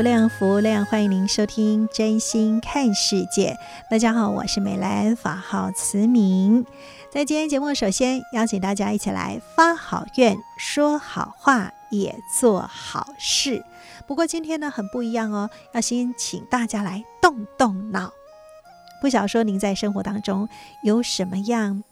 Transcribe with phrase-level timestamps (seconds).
[0.00, 3.50] 无量福无量，欢迎您收听《真心看世界》。
[3.90, 6.64] 大家好，我是美兰，法号慈明。
[7.10, 13.62] 在今天节目，首先邀请大家一起来发好愿、说好话、也做好事。
[14.06, 18.10] 不过今天呢，很不一样哦，要先请大家来动动脑。
[19.02, 20.48] 不想说您在生活当中
[20.82, 21.84] 有什么样，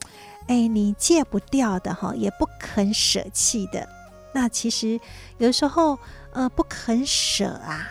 [0.46, 3.86] 哎，你戒不掉的哈，也不肯舍弃的。
[4.32, 4.98] 那其实
[5.36, 5.98] 有时候。
[6.30, 7.88] 呃，不肯舍啊，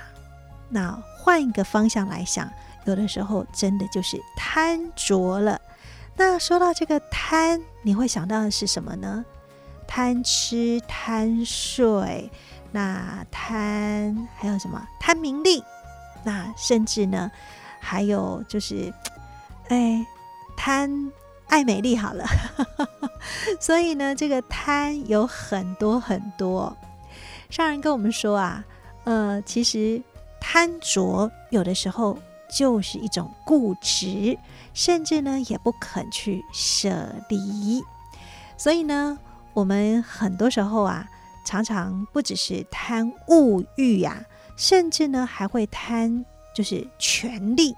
[0.70, 2.50] 那换一个方向来想，
[2.86, 5.60] 有的时候真的就是贪着了。
[6.16, 9.24] 那说到这个贪，你会想到的是什么呢？
[9.88, 12.30] 贪吃、贪睡，
[12.72, 14.86] 那贪还有什么？
[15.00, 15.64] 贪名利，
[16.24, 17.32] 那甚至呢，
[17.80, 18.92] 还有就是，
[19.70, 20.06] 哎，
[20.58, 21.12] 贪
[21.48, 22.26] 爱美丽好了。
[23.62, 26.76] 所以呢，这个贪有很多很多。
[27.50, 28.66] 上人跟我们说啊，
[29.06, 30.02] 呃，其实
[30.50, 32.18] 贪着有的时候
[32.50, 34.40] 就是一种固执，
[34.74, 37.84] 甚至呢也不肯去舍离。
[38.56, 39.20] 所以呢，
[39.54, 41.06] 我们很多时候啊，
[41.46, 44.24] 常常不只是贪物欲呀、
[44.56, 46.24] 甚至呢还会贪
[46.56, 47.76] 就是权力。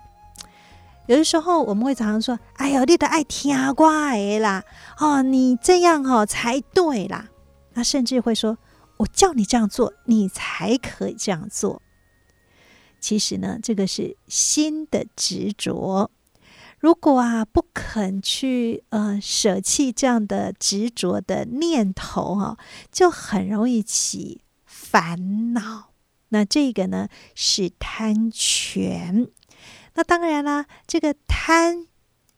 [1.08, 4.64] 有的时候我们会常常说：“哎呦，你得爱听我的啦，
[5.00, 7.30] 哦，你这样哦才对啦。”
[7.74, 8.60] 那甚至会说。
[8.98, 11.82] 我叫你这样做，你才可以这样做。
[13.00, 16.12] 其实呢，这个是心的执着。
[16.80, 22.58] 如果啊不肯去呃舍弃这样的执着的念头哈、啊，
[22.92, 25.92] 就很容易起烦恼。
[26.30, 29.28] 那这个呢是贪权。
[29.96, 31.88] 那当然啦，这个贪。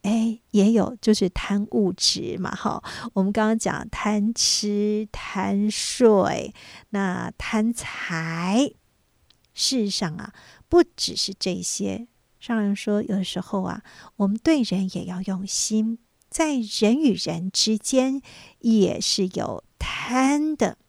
[0.04, 2.84] 哎，也有就是贪物质嘛，哈。
[3.14, 6.52] 我们刚刚讲贪吃、贪睡，
[6.90, 8.74] 那贪财。
[9.62, 10.34] 事实上啊，
[10.68, 12.08] 不只是这些。
[12.40, 13.84] 上人说，有的时候啊，
[14.16, 18.20] 我们对人也要用心，在人与人之间
[18.62, 20.80] 也是有贪的。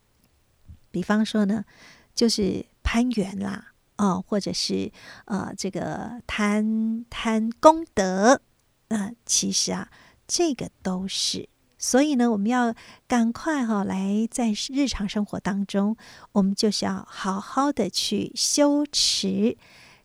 [0.90, 1.66] 比方说呢，
[2.14, 4.90] 就是攀缘啦，哦，或者是
[5.26, 8.40] 呃，这个贪贪功德。
[8.88, 9.90] 那其实啊，
[10.26, 11.50] 这个都是，
[11.84, 12.72] 所以呢，我们要
[13.08, 15.96] 赶快哈、哦，来在日常生活当中，
[16.30, 19.58] 我们就是要好好的去修持，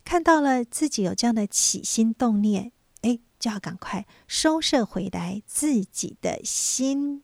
[0.03, 2.71] 看到了自己有这样的起心动念，
[3.03, 7.21] 哎，就要赶快收摄回来自己的心。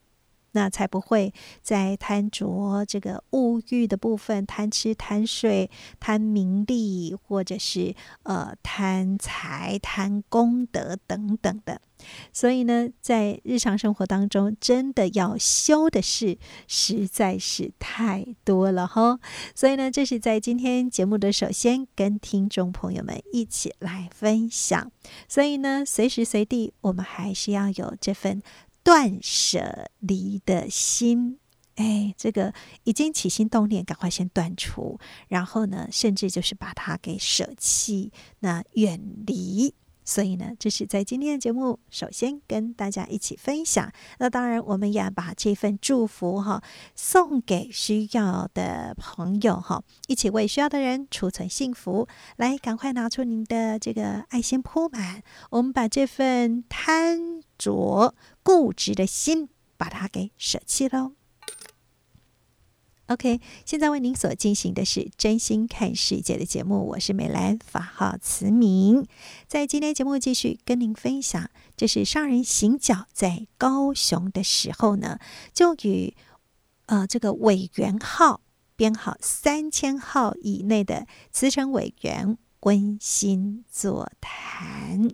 [0.53, 1.31] 那才不会
[1.61, 5.69] 在贪着这个物欲的部分，贪吃贪睡、
[5.99, 7.93] 贪名利，或者是
[8.23, 11.81] 呃贪财、贪功德等等的。
[12.33, 16.37] 所以呢，在日常生活当中，真的要修的事
[16.67, 19.19] 实在是太多了哈。
[19.55, 24.91] 所以呢，这是在今天节目的首先跟听众朋友们一起来分享。
[25.29, 28.43] 所以呢，随时随地我们还是要有这份。
[28.83, 31.39] 断舍离的心，
[31.75, 34.99] 哎，这个已经起心动念，赶快先断除，
[35.29, 39.73] 然后呢，甚至就是把它给舍弃，那远离。
[40.05, 43.89] 所以呢，这是在今天的节目，首先跟大家一起分享。
[44.19, 46.61] 那当然，我们也要把这份祝福哈
[46.93, 52.05] 送给需要的朋友哈，一起为需要的人储存幸福。
[52.35, 61.13] 来，赶快拿出您的这个爱心铺满，我们把这份贪着固执的心，把它给舍弃喽。
[63.07, 69.05] OK，现在为您所进行的是真心看世界的节目，我是美兰，法号慈明。
[69.45, 75.19] 在今天节目继续跟您分享，这是上人行脚在高雄的时候呢，
[75.53, 76.15] 就与
[76.85, 78.41] 呃这个委员号
[78.75, 85.09] 编号三千号以内的慈诚委员温馨座谈。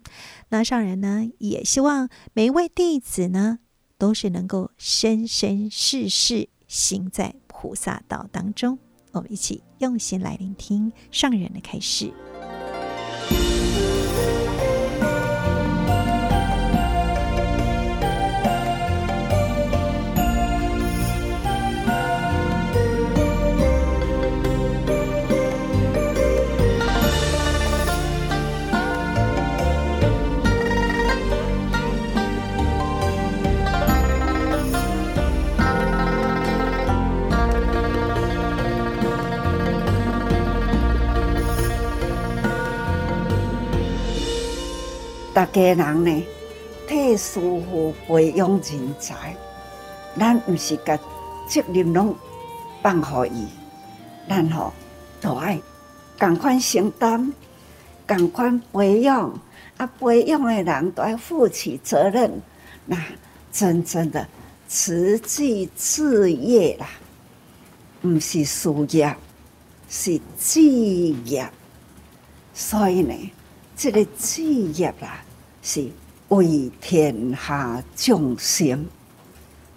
[0.49, 3.59] 那上人呢，也希望每一位弟子呢，
[3.97, 8.77] 都是能够生生世世行在菩萨道当中。
[9.11, 12.13] 我们一起用心来聆听上人的开示。
[45.39, 46.27] 大家人呢，
[46.85, 49.33] 替师父培养人才，
[50.19, 50.97] 咱毋是甲
[51.47, 52.13] 责任拢
[52.83, 53.47] 放互伊，
[54.27, 54.73] 咱吼
[55.21, 55.57] 都爱
[56.19, 57.33] 共款承担，
[58.05, 59.33] 共款培养，
[59.77, 62.41] 啊，培养的人都爱负起责任，
[62.85, 63.01] 那
[63.49, 64.27] 真正的
[64.67, 66.85] 慈济事业啦，
[68.01, 69.15] 毋是事业，
[69.87, 71.49] 是志业，
[72.53, 73.31] 所以呢，
[73.77, 75.23] 这个志业啦。
[75.71, 75.87] 是
[76.29, 78.87] 为天下众生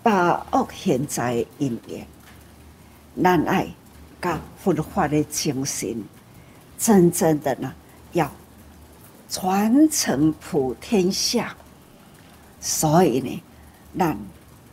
[0.02, 2.06] 把握现在因缘，
[3.22, 3.68] 咱爱
[4.18, 6.02] 甲佛法的精神，
[6.78, 7.70] 真正的呢
[8.12, 8.32] 要
[9.28, 11.54] 传承普天下。
[12.58, 13.42] 所以呢，
[13.98, 14.18] 咱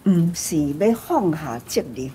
[0.06, 2.10] 毋是要放下责任，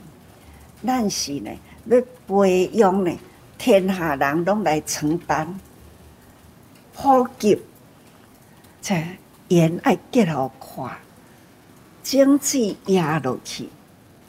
[0.82, 1.50] 咱是呢
[1.84, 3.12] 要培养呢
[3.58, 5.60] 天下人拢来承担
[6.94, 7.60] 普及。
[8.84, 9.02] 这
[9.48, 10.94] 缘爱结好快，
[12.02, 13.70] 经济压落去，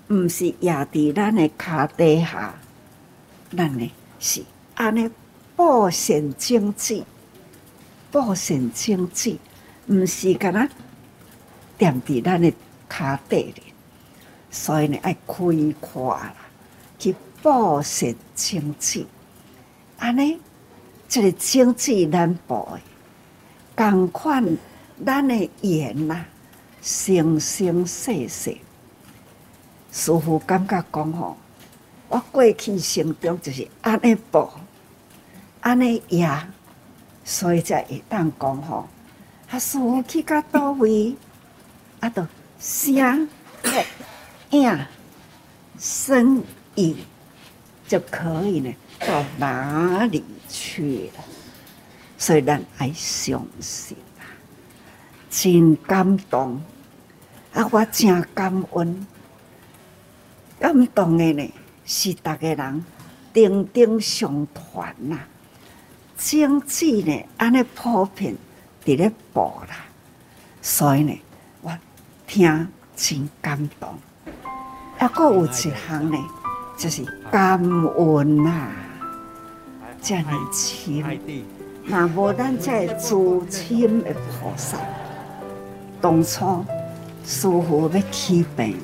[0.08, 2.56] 毋是压伫咱的脚底下，
[3.54, 5.12] 咱呢是安尼
[5.58, 7.04] 布善经济，
[8.10, 9.38] 布善经济，
[9.88, 10.70] 毋是干那
[11.78, 12.50] 踮伫咱的
[12.90, 13.64] 脚底里，
[14.50, 15.36] 所以呢爱开
[15.82, 16.34] 阔啦，
[16.98, 17.14] 去
[17.44, 19.06] 布善经济，
[19.98, 20.40] 安尼
[21.10, 22.80] 这个经济难保的。
[23.76, 24.58] 共款，
[25.06, 26.26] 咱的缘呐，
[26.82, 28.58] 生生世世，
[29.92, 31.36] 师傅感觉讲吼，
[32.08, 34.60] 我过去心中就是安尼报，
[35.60, 36.30] 安尼业，
[37.26, 38.88] 所以才会当讲吼，
[39.50, 41.16] 啊，师傅去到叨位，
[42.00, 42.26] 啊，都
[42.60, 43.28] 声、
[44.52, 44.86] 影、
[45.78, 46.42] 身、
[46.76, 46.96] 意，
[47.88, 51.24] 就可以呢，到哪里去了？
[52.18, 54.24] 所以咱爱相信啊，
[55.30, 56.62] 真感动
[57.54, 57.68] 啊！
[57.72, 59.08] 我真感恩，
[60.60, 61.54] 感动的呢
[61.86, 62.86] 是大家人
[63.34, 65.20] 顶顶相传呐，
[66.18, 68.36] 经济呢安尼普遍
[68.86, 69.76] 伫咧报啦，
[70.62, 71.22] 所以呢
[71.62, 71.78] 我
[72.26, 73.94] 听真感动。
[75.00, 75.74] 啊，阁有一项
[76.10, 76.18] 呢，
[76.78, 78.70] 就是感恩呐，
[80.02, 81.04] 真年轻。
[81.88, 84.78] 那无咱这祖亲的菩萨，
[86.02, 86.66] 当初
[87.24, 88.76] 师父要起病，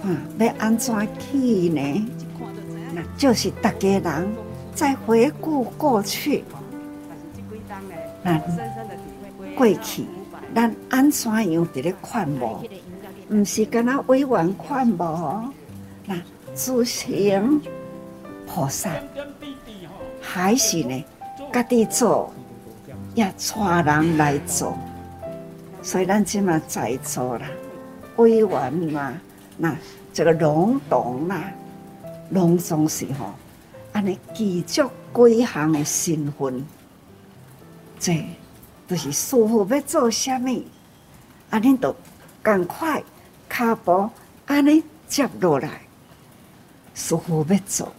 [0.00, 2.08] 看要安怎起呢？
[2.94, 4.36] 那就是大家人
[4.72, 6.44] 再回顾过去，
[8.22, 8.40] 那
[9.56, 10.06] 过去
[10.54, 12.64] 咱安怎样伫咧劝无？
[13.28, 15.52] 毋是干那委婉劝无？
[16.06, 16.16] 那
[16.54, 17.60] 祖亲
[18.46, 18.90] 菩萨
[20.20, 21.04] 还是呢？
[21.52, 22.32] 家己做，
[23.14, 24.76] 也带人来做，
[25.82, 27.46] 所以咱即嘛在做啦，
[28.16, 29.12] 委员嘛，
[29.56, 29.74] 那
[30.12, 31.44] 这个隆重啦，
[32.30, 33.32] 隆重时候，
[33.92, 36.64] 安尼记住几项的身份，
[37.98, 38.24] 这
[38.86, 40.62] 都是师父要做什么，
[41.50, 41.94] 安尼都
[42.42, 43.02] 赶快
[43.48, 44.10] 脚步
[44.46, 45.68] 安尼接落来，
[46.94, 47.92] 师父要做，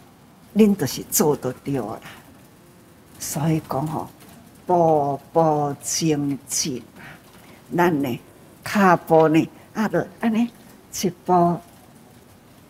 [0.54, 2.00] 恁都是做得到啦。
[3.18, 4.08] 所以讲吼，
[4.64, 6.82] 步步精进！
[7.76, 8.20] 咱呢，
[8.64, 10.48] 脚步呢，啊，着安尼
[11.02, 11.58] 一步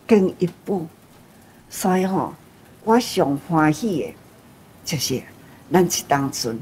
[0.07, 0.87] 跟一步。
[1.69, 2.33] 所以吼，
[2.83, 4.15] 我上欢喜的，
[4.83, 5.21] 就是
[5.71, 6.59] 咱这当中，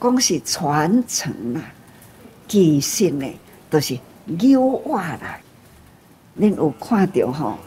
[0.00, 1.62] 讲是传承啊，
[2.48, 3.26] 其实呢，
[3.70, 3.98] 都是
[4.40, 5.40] 由我来。
[6.38, 7.58] 恁有看到吼，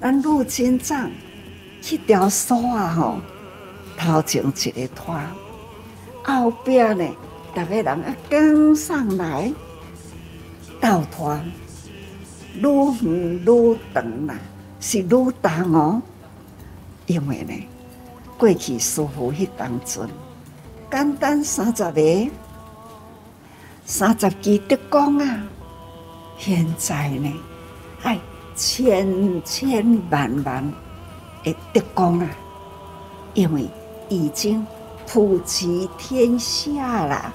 [0.00, 1.10] 咱陆军长
[1.82, 3.20] 去条索啊吼。
[3.98, 5.20] 头前一个拖，
[6.22, 7.04] 后边呢，
[7.52, 9.52] 大家人啊跟上来，
[10.80, 11.36] 倒拖，
[12.54, 14.36] 愈远愈长啦，
[14.78, 16.00] 是愈重哦。
[17.06, 17.52] 因为呢，
[18.38, 20.08] 过去师父迄当阵，
[20.90, 22.30] 简单三十个、
[23.84, 25.42] 三十支德光啊，
[26.38, 27.32] 现在呢，
[28.04, 28.18] 哎
[28.54, 30.72] 千千万万
[31.42, 32.28] 的德光啊，
[33.34, 33.68] 因为
[34.08, 34.66] 已经
[35.06, 37.32] 普及天下了，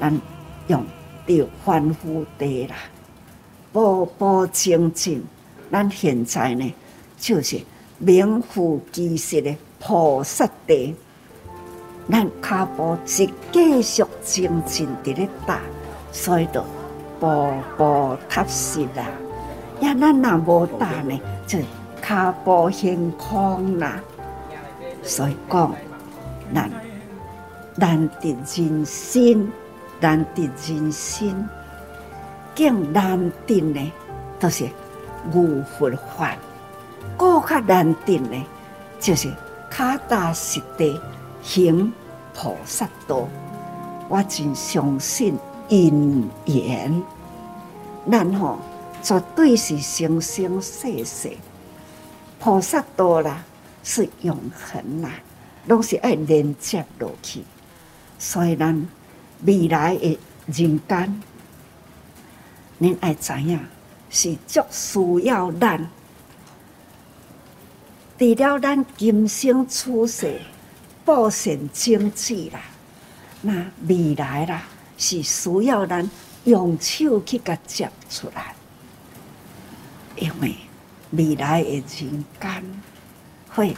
[0.00, 0.20] 咱
[0.68, 0.84] 用
[1.26, 2.76] 着欢呼地啦，
[3.72, 5.24] 步步精进，
[5.70, 6.74] 咱现在呢，
[7.18, 7.60] 就是
[7.98, 9.54] 名副其实的。
[9.86, 10.94] 菩萨地，
[12.10, 15.60] 咱脚步是继续精进伫咧踏，
[16.10, 16.64] 所以就
[17.20, 19.06] 步步踏实啦。
[19.80, 21.58] 呀，咱若无踏呢，就
[22.00, 24.00] 脚步虚空啦。
[25.04, 25.74] 所以讲，
[26.50, 26.70] 难
[27.76, 29.52] 难得人心，
[30.00, 31.48] 难得人心，
[32.56, 33.92] 更难得呢，
[34.40, 34.68] 都是
[35.32, 36.36] 无佛法。
[37.16, 38.44] 更较难得呢，
[38.98, 39.32] 就是。
[39.76, 41.00] 脚踏实地
[41.42, 41.92] 行
[42.32, 43.26] 菩萨道，
[44.08, 47.02] 我真相信因缘，
[48.08, 48.56] 咱吼
[49.02, 51.32] 绝对是生生世世
[52.38, 53.42] 菩萨道啦，
[53.84, 55.20] 是永恒啦，
[55.66, 57.44] 拢是爱连接落去。
[58.18, 58.88] 所以咱
[59.44, 61.22] 未来的人间，
[62.80, 63.60] 恁爱知影
[64.10, 65.88] 是足需要咱。
[68.18, 70.40] 除了咱今生出世
[71.04, 72.60] 报善经济啦，
[73.42, 74.62] 那未来啦
[74.96, 76.08] 是需要咱
[76.44, 78.54] 用手去甲接出来，
[80.16, 80.54] 因为
[81.10, 82.64] 未来的人间
[83.54, 83.76] 会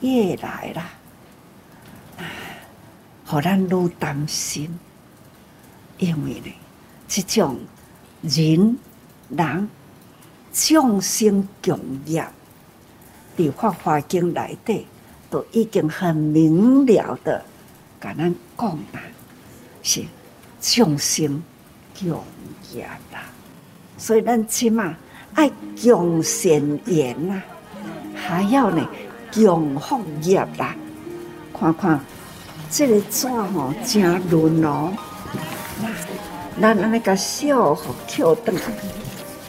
[0.00, 0.90] 越来啦，
[3.24, 4.78] 互咱愈担心，
[5.98, 6.54] 因为呢，
[7.08, 7.58] 这种
[8.20, 8.78] 人
[9.30, 9.68] 人
[10.52, 12.24] 众生共业。
[13.52, 14.86] 《法华经》内底
[15.28, 17.44] 都已经很明了的，
[18.00, 19.00] 甲咱讲啦，
[19.82, 20.04] 是
[20.60, 21.42] 众生
[21.98, 22.22] 共
[22.72, 23.24] 业啦。
[23.96, 24.94] 所以咱起码
[25.34, 25.50] 爱
[25.82, 27.42] 共善缘呐，
[28.14, 28.86] 还要呢
[29.34, 30.74] 共福业啦。
[31.58, 32.00] 看看
[32.70, 34.92] 这个纸吼真润哦，
[36.60, 38.54] 咱安尼个小互扣转，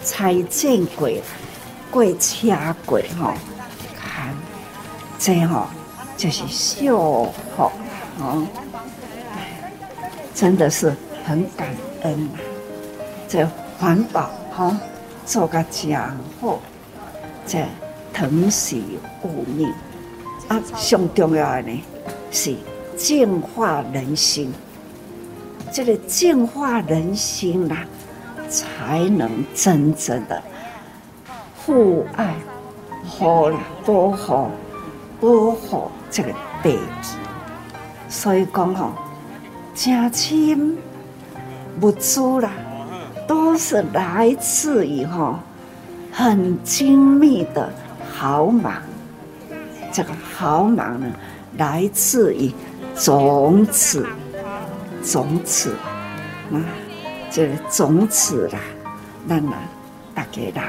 [0.04, 1.10] 财见过
[1.90, 3.34] 过车过吼。
[5.18, 5.66] 这吼
[6.16, 7.72] 就是修福
[8.20, 8.48] 哦，
[10.36, 10.94] 真的是
[11.26, 11.70] 很感
[12.04, 12.30] 恩。
[13.28, 13.48] 这
[13.80, 14.80] 环保哈
[15.26, 15.98] 做个真
[16.40, 16.60] 好，
[17.48, 17.66] 这
[18.16, 18.82] 疼惜
[19.24, 19.70] 物命
[20.48, 21.84] 啊，上重要的呢
[22.32, 22.56] 是
[22.96, 24.54] 净化人心。
[25.70, 27.76] 这个净化人心呐，
[28.48, 30.42] 才能真正的
[31.66, 32.34] 互爱、
[33.04, 33.52] 好
[33.86, 34.48] 保护。
[35.22, 36.30] 保护这个
[36.62, 37.18] 地球，
[38.10, 38.92] 所以讲吼，
[39.74, 40.78] 家亲
[41.82, 42.52] 物资啦，
[43.26, 45.40] 都是来自于吼
[46.12, 47.72] 很精密的
[48.18, 48.82] 毫芒。
[49.92, 51.08] 这个毫芒呢，
[51.58, 52.52] 来自于
[52.96, 54.06] 种子，
[55.04, 55.74] 种子
[56.52, 56.60] 啊，
[57.30, 58.60] 这个种子啦，
[59.28, 59.54] 咱啊，
[60.14, 60.64] 大家人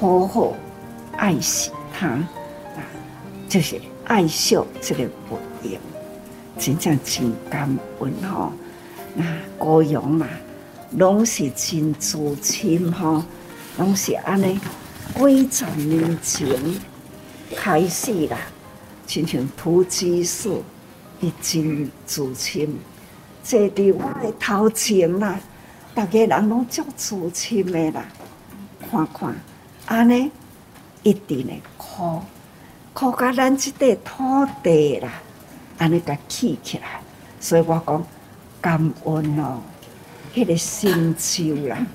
[0.00, 0.54] 好好
[1.16, 2.06] 爱惜它。
[2.08, 2.26] 啊
[3.48, 5.80] 就是爱惜这个佛缘，
[6.56, 7.68] 真正真感
[7.98, 8.52] 恩吼。
[9.14, 9.24] 那
[9.58, 10.26] 高阳嘛，
[10.92, 13.24] 拢是真自亲吼，
[13.76, 14.60] 拢是安尼
[15.14, 16.48] 几十年前
[17.56, 18.38] 开始啦，
[19.06, 20.64] 亲像土鸡树，
[21.20, 22.78] 伊真自亲，
[23.42, 25.38] 坐伫我的头前啦，
[25.94, 28.04] 大家人拢足自亲的啦，
[28.90, 29.34] 看看
[29.86, 30.30] 安尼
[31.02, 32.20] 一定会哭。
[32.92, 35.12] 靠甲咱即块土地啦，
[35.78, 37.00] 安尼甲起起来，
[37.38, 38.04] 所以我讲
[38.60, 39.60] 感恩哦，
[40.34, 41.86] 迄、那个成就啦，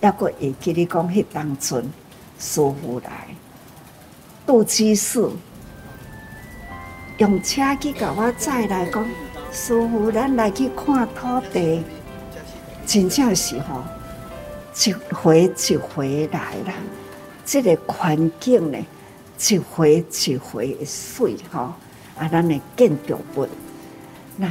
[0.00, 1.92] 抑阁会记你讲迄当阵
[2.38, 3.28] 师傅来，
[4.46, 5.28] 杜居士
[7.18, 9.06] 用车去甲我载来讲，
[9.52, 11.82] 师傅咱来去看土地，
[12.86, 13.82] 真正是吼、
[14.84, 16.74] 一回一回来啦，
[17.44, 18.78] 这个环境呢。
[19.36, 21.72] 一回一回的水吼，
[22.16, 23.48] 啊，咱的建筑物，
[24.36, 24.48] 那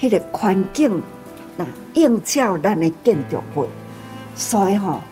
[0.00, 1.02] 迄个环境，
[1.54, 3.68] 那映照咱的建筑物，
[4.34, 5.02] 所以吼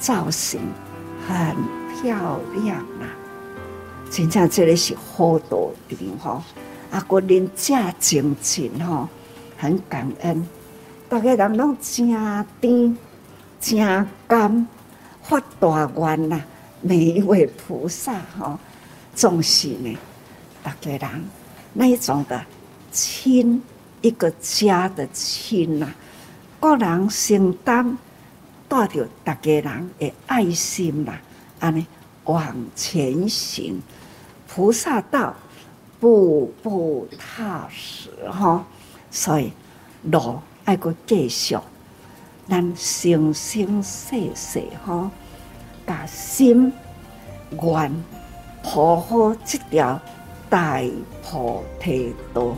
[0.00, 0.60] 造型
[1.26, 1.56] 很
[1.94, 3.08] 漂亮啦。
[4.10, 6.42] 真正这里是好道场吼，
[6.90, 9.08] 啊，个人正精进吼，
[9.56, 10.46] 很感恩，
[11.08, 12.08] 大家人拢真
[12.60, 12.96] 甜
[13.60, 14.68] 真甘，
[15.22, 16.40] 发大愿呐。
[16.86, 18.58] 每一位菩萨哈，
[19.14, 19.96] 总是呢，
[20.62, 21.24] 大家人
[21.72, 22.44] 那一种的
[22.92, 23.62] 亲，
[24.02, 25.94] 一个家的亲呐、啊，
[26.60, 27.96] 个人承担
[28.74, 31.20] 带着大家人的爱心啦，
[31.60, 31.86] 安尼
[32.24, 33.80] 往前行，
[34.48, 35.32] 菩萨道
[36.00, 38.66] 步步踏实哈，
[39.12, 39.52] 所以
[40.02, 41.56] 路爱搁继续，
[42.48, 45.08] 咱生生世世哈，
[45.86, 46.72] 把心
[47.52, 48.04] 愿
[48.60, 50.00] 好好这条
[50.50, 50.82] 大
[51.22, 52.56] 菩提道。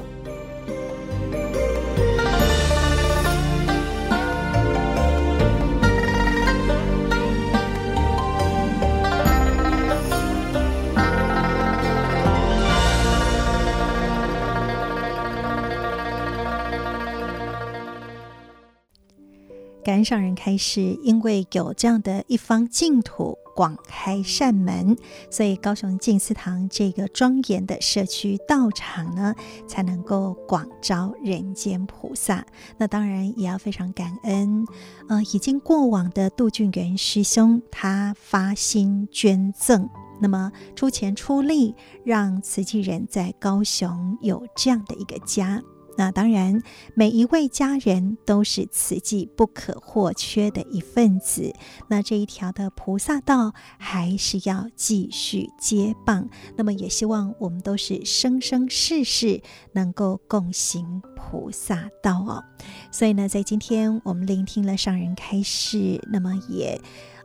[20.07, 24.97] 上人开示，因为有这样的一方净土，广开善门，
[25.29, 29.35] 所以高雄静思堂这个庄严的社区道场呢，
[29.67, 32.47] 才能够广招人间菩萨。
[32.79, 34.65] 那当然也要非常感恩，
[35.09, 39.89] 呃，已经过往的杜俊元师兄，他发心捐赠，
[40.21, 45.61] 那么出钱出力，让慈济人在高雄有这样的一个家。
[45.97, 46.63] 那当然，
[46.95, 51.55] 每一位家人都是此际不可或缺的一份子。
[51.89, 56.29] 那这一条的菩萨道还是要继续接棒。
[56.57, 59.41] 那么也希望我们都是生生世世
[59.73, 62.45] 能够共行菩萨道哦。
[62.91, 66.81] 所以呢，在今天我们聆听了上人开示，那么也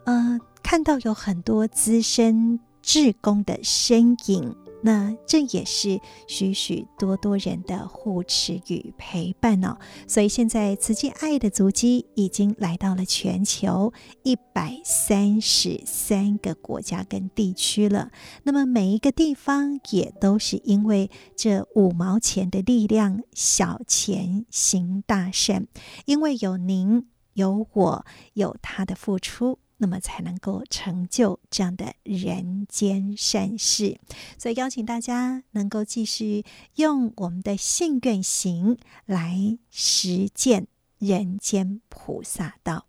[0.06, 4.56] 呃看到有很多资深志工的身影。
[4.82, 18.12] 那这也是许许多多人的护持与陪伴哦，所以现在慈济爱的足迹已经来到了全球一百三十三个国家跟地区了。
[18.44, 25.68] 那么每一个地方也都是因为这五毛钱的力量，小钱行大善，
[26.06, 29.60] 因为有您，有我，有他的付出。
[29.84, 34.00] 那么才能够成就这样的人间善事，
[34.38, 40.68] 所以邀请大家能够继续用我们的信愿行来实践
[41.00, 42.86] 人间菩萨道。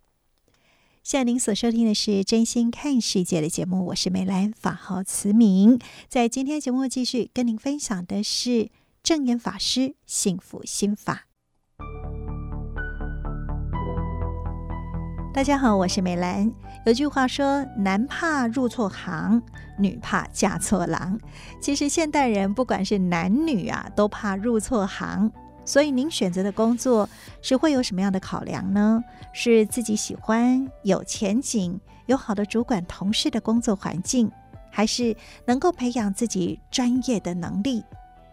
[1.01, 5.79] 现在您所收听的是真心看世界的节目，我是美兰，法号慈明。
[6.07, 8.69] 在今天节目继续跟您分享的是
[9.01, 11.32] 证严法师幸福心法。
[15.33, 16.49] 大家好，我是美兰。
[16.85, 19.41] 有句话说：“男怕入错行，
[19.79, 21.19] 女怕嫁错郎。”
[21.59, 25.31] 其实现代人不管是男女啊，都怕入错行。
[25.65, 27.09] 所以您选择的工作
[27.41, 29.03] 是会有什么样的考量呢？
[29.33, 34.31] 是自己喜欢、有前景、有好的主管、同事的工作环境，
[34.69, 35.15] 还是
[35.47, 37.83] 能够培养自己专业的能力，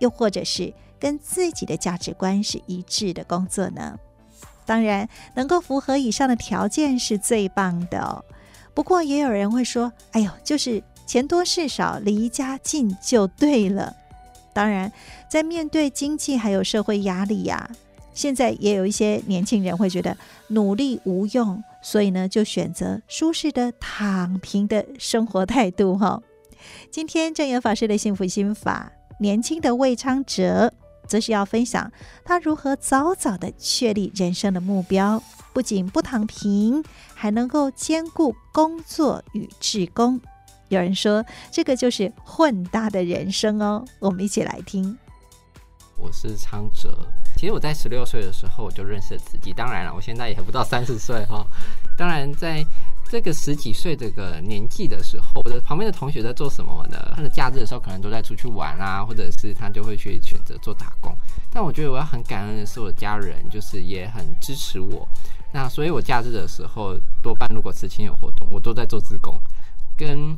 [0.00, 3.98] 又或者是跟自己的价值观是一致的工作呢？
[4.70, 8.24] 当然，能够符合以上的条件是最棒的哦。
[8.72, 13.96] 不过，也有人会说：“哎呦，就是钱多事少，离家近就对了。”
[14.54, 14.92] 当然，
[15.28, 17.68] 在面对经济还有社会压力呀，
[18.14, 26.22] 现在也有一些年轻人会觉得努力无用，所以呢，就选择舒适的躺平的生活态度哈。
[26.92, 30.72] 今天证严法师的幸福心法，年轻的魏昌哲。
[31.11, 31.90] 则是要分享
[32.25, 35.20] 他如何早早的确立人生的目标，
[35.53, 40.20] 不仅不躺平，还能够兼顾工作与志工。
[40.68, 43.85] 有人说，这个就是混搭的人生哦。
[43.99, 44.96] 我们一起来听。
[45.96, 46.96] 我是昌哲，
[47.37, 51.44] 其实我在十六岁的时候我就认识了自己，当然了，我现在也不到三十岁哈。
[51.99, 52.64] 当然在。
[53.11, 57.12] 这个十几岁这个年纪的时候，我的旁边的同学在做什么呢？
[57.16, 61.12] 他的假日的时候可能都在出去玩啊，或者是他就会去选择做打工。
[61.51, 65.09] 但我觉得我要很感恩的是，我的家人就是也很支持我。
[65.53, 69.37] 那所以，我假日的时候多半如果慈亲有活动，我都在做志工，
[69.99, 70.37] 跟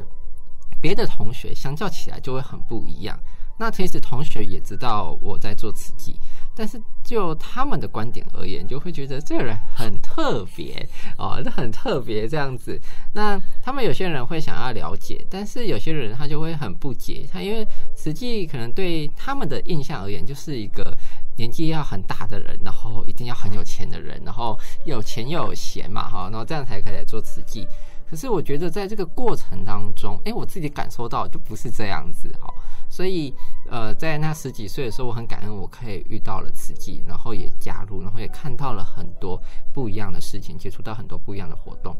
[0.81, 3.21] 别的同学相较起来就会很不一样。
[3.59, 6.19] 那其实同学也知道我在做慈济。
[6.55, 10.87] 但是就他们的观点而言，就会觉得这个人很特别
[11.17, 12.81] 哦，很特别这样子。
[13.15, 17.27] 那他们有些人会想要了解，但是有些人他就会很不解。
[17.33, 20.97] 他因为实际可能对他们的印象而言，就是一个
[21.37, 27.67] 年纪要很大的人，然后一定要很有钱的人，然后有钱又有闲嘛，哈，然后这样才可以来做瓷器。
[28.09, 32.53] 可是我觉得在这个过程当中，诶，我自己感受到就不是这样子，哈。
[32.93, 33.35] 所以，
[33.71, 39.41] 呃，在那十几岁的时候，我很感恩我可以遇到了慈济，然后也加入，然后也看到了很多
[39.73, 41.97] 不一样的事情，接触到很多不一样的活动。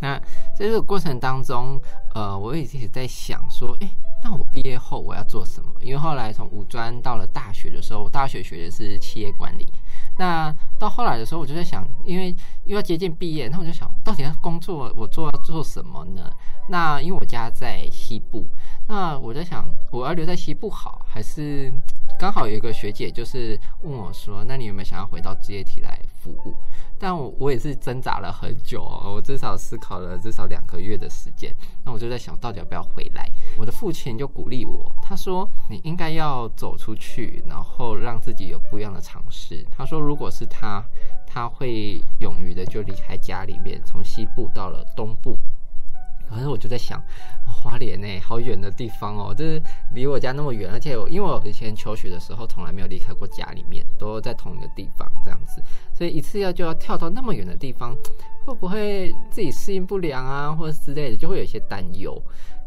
[0.00, 0.18] 那
[0.54, 1.80] 在这个过程当中，
[2.14, 3.88] 呃，我也一直在想说，诶，
[4.22, 5.70] 那我毕业后我要做什么？
[5.80, 9.66] 因为后来从五专到了大学的时候，我大学学的是企业管理。
[10.22, 12.32] 那到后来的时候，我就在想，因为
[12.66, 16.30] 又要接近毕业，那我就想到底要工作，我做要做什么呢？
[16.68, 18.46] 那因为我家在西部，
[18.86, 21.72] 那我在想，我要留在西部好，还是
[22.22, 26.54] 刚好有一个学姐就是问我说，那你有没有想要回到职业体来服务？
[26.96, 31.52] 但我我也是挣扎了很久哦，我至少思考了至少两个月的时间。
[31.84, 33.28] 那我就在想，到底要不要回来？
[33.58, 39.66] 我的父亲就鼓励我，他说你应该要走出去，然后让自己有不一样的尝试。
[39.76, 40.80] 他说，如果是他，
[41.26, 45.36] 他会勇于的就离开家里面，从西部到了东部。
[46.28, 47.02] 可是我就在想，
[47.46, 57.94] 花莲呢，好远的地方哦，就是离我家那么远，而且因为我以前求学的时候从来没有离开过家里面，都在同一个地方这样子，所以一次要就要跳到那么远的地方，
[58.46, 62.20] 会不会自己适应不良啊，或者之类的，就会有一些担忧。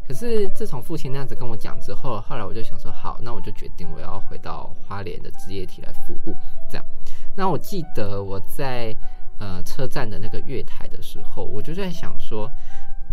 [0.06, 6.36] 可是自从父亲那样子跟我讲之后，后来我就想说，好，那我就决定我要回到花莲的职业体来服务，
[6.70, 6.86] 这样。
[7.34, 8.94] 那我记得我在
[9.40, 12.48] 呃车站的那个月台的时候，我就在想说。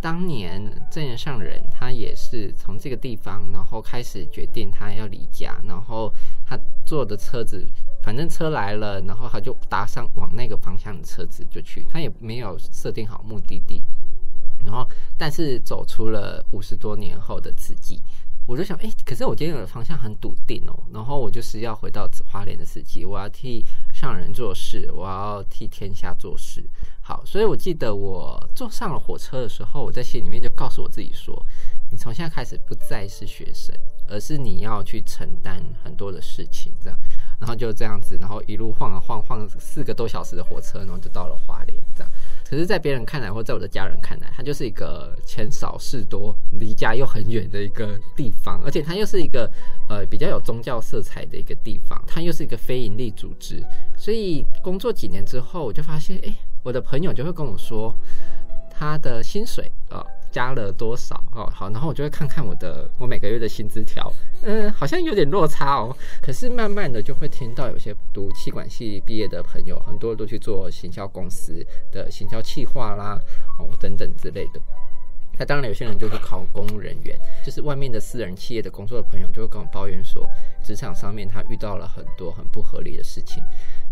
[0.04, 0.62] 当年
[0.92, 6.14] 正言上人，他也是从这个地方，然后开始决定他要离家，然后
[6.46, 7.66] 他坐的车子，
[8.02, 13.82] 反正车来了，然后他就搭上往那个方向的车子就去，他也没有设定好目的地，
[14.66, 14.86] 然后
[15.18, 18.02] 但是走出了五十多年后的自己。
[18.46, 26.64] 我就想，哎，可是我今天的方向很笃定哦，然后我就是要回到花莲的慈济，我要替上人做事，我要替天下做事。
[27.02, 31.46] 好，所以我记得我坐上了火车的时候，我在心里面就告诉我自己说，
[31.92, 33.74] 你从现在开始不再是学生，
[34.08, 37.00] 而是你要去承担很多的事情，这样。
[37.40, 42.12] 然后就这样子，然后一路晃啊晃，晃四个多小时的火车，然后就到了花莲，这样。
[42.50, 49.50] 可是，在别人看来，或在我的家人看来，它就是一个钱少事多、离家又很远的一个地方，而且它又是一个
[49.90, 53.64] 呃比较有宗教色彩的一个地方，它又是一个非营利组织。
[53.98, 57.96] 所以工作几年之后，我就发现，哎，我的朋友就会跟我说，
[58.70, 60.06] 他的薪水啊。
[60.34, 61.48] 加了多少哦？
[61.54, 65.96] 好，然后我就会看看我的我每个月的薪资条，嗯，好像有点落差哦。
[66.22, 73.22] 可是慢慢的就会听到有些读气管系毕业的朋友，很多都去做行销公司的行销企划啦，
[73.60, 74.60] 哦等等之类的。
[75.38, 80.28] 那当然有些人就是考公务人员，就是外面的私人企业的工作的朋友就会跟我抱怨说，
[80.64, 83.42] 职场上面他遇到了很多很不合理的事情，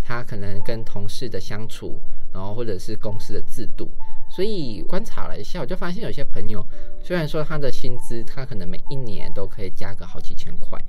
[0.01, 1.99] 他可能跟同事的相处，
[2.33, 3.89] 然后或者是公司的制度。
[4.29, 6.65] 所以观察了一下，我就发现有些朋友，
[7.01, 10.79] 虽然说他的薪资，他可能每一年都可以加个好几千块，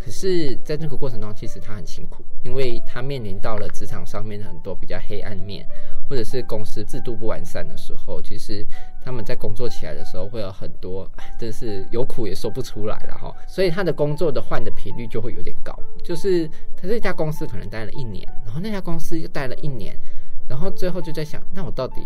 [0.00, 5.66] 可是，在这个过程中，其实他很辛苦，因为他面临到了职场上面很多比较黑暗面，
[6.08, 8.64] 或者是公司制度不完善的时候，其实
[9.02, 13.34] 他们在工作起来的时候会有很多，真是有苦也说不出来了哈。
[13.46, 19.98] 所以他的工作的换的频率就会有点高，就是他这家公司可能待了一年，然后那家公司又待了一年，
[20.48, 22.02] 然后最后就在想，那我到底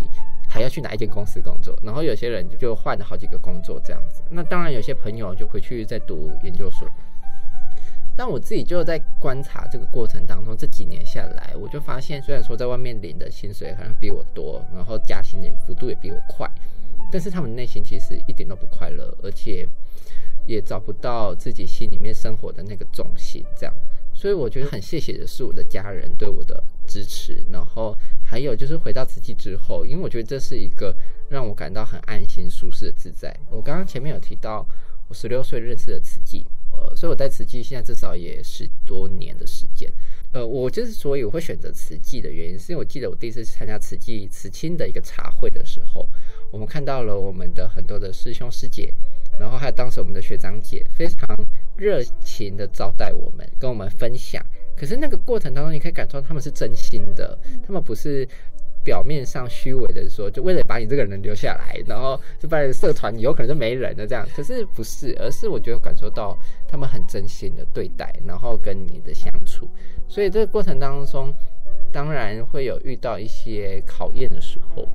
[0.49, 1.79] 还要去哪一间公司工作？
[1.83, 4.23] 然后有些人就换了好几个工作这样子。
[4.31, 6.89] 那当然，有些朋友就回去再读研究所。
[8.23, 16.49] 但我自己就在观察这个过程当中，这几年下来，我就发现，虽然说在外面领的薪水好像比我多，然后加薪的幅度也比我快，
[17.11, 19.67] 但是他们内心其实一点都不快乐，而且
[20.47, 23.45] 也找不到自己心里面生活的那个重心。
[23.57, 23.75] 这样，
[24.15, 27.99] 所以我觉得很谢谢的是我的家人对我的支持，然后。
[28.25, 30.97] 还有就是回到慈济之后，因为我觉得这是一个
[31.29, 33.37] 让我感到很安心、舒适的自在。
[33.51, 34.67] 我刚刚前面有提到，
[35.09, 36.47] 我十六岁认识的慈济，
[36.97, 39.92] 所以我在慈济现在至少也十多年的时间。
[40.33, 46.09] 呃，我就是所以我会选择慈济的原因，是因为我记得我第一次参加慈济慈亲的一个茶会的时候，
[46.51, 48.92] 我们看到了我们的很多的师兄师姐，
[49.38, 51.27] 然后还有当时我们的学长姐非常
[51.77, 54.42] 热情的招待我们，跟我们分享。
[54.75, 58.27] 可是那个过程当中，你可以感受到他们是真心的，他们不是
[58.85, 64.27] 表面上虚伪的说，就为了把你这个人留下来，然后就把你的社团有可能就没人了这样。
[64.35, 66.37] 可是不是，而是我觉得感受到
[66.68, 69.68] 他们很真心的对待，然后跟你的相处。
[70.09, 71.33] 所以这个过程当中，
[71.92, 74.88] 当然会有遇到一些考验的时候。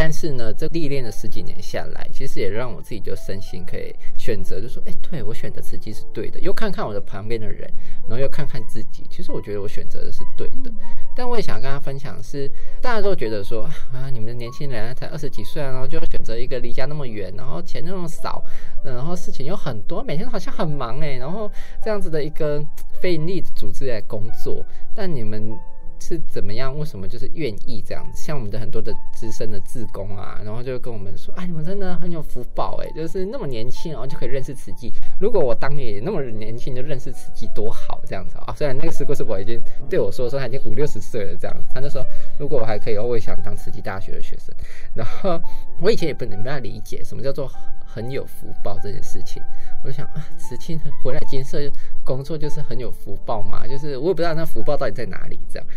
[0.00, 6.38] 但是呢，这历练了十几年下来，其实也让我自己就身心可以选择，就说，哎，对，我选择慈济是对的。
[6.38, 7.68] 又看看我的旁边的人，
[8.02, 10.70] 然后又看看自己，其实我觉得我选择的是对的。
[11.16, 12.48] 但我也想跟他分享是，
[12.80, 18.40] 大家都觉得说啊，你们的年轻人才二十几岁，然后就要选择一个离家那么远，然后钱那么少，
[18.84, 21.50] 然后事情又很多，每天好像很忙哎，然后
[21.82, 22.64] 这样子的一个
[23.02, 25.58] 非盈利组织来工作，但你们。
[26.00, 26.76] 是怎么样？
[26.78, 28.22] 为什么就是愿意这样子？
[28.24, 34.92] 像我们的很多的资深的志工啊，然后就跟我们说：“哎，你们真的很有福报哎，就是那么年轻，然后就可以认识慈济。
[35.20, 38.54] 如果我当年也那么年轻就认识慈济，多好这样子啊！
[38.56, 42.04] 虽然那个师姑师伯已经对我说说他已经五六十岁了这样，他就说
[42.38, 44.54] 如果我还可以，我也想当慈济大学的学生。
[44.94, 45.40] 然后
[45.80, 47.50] 我以前也不能不太理解什么叫做
[47.84, 49.42] 很有福报这件事情。
[49.84, 51.58] 我就想啊，慈亲回来建设
[52.04, 55.68] 工作就是很有福报嘛，就是我也不知道那福报到底在哪里这样。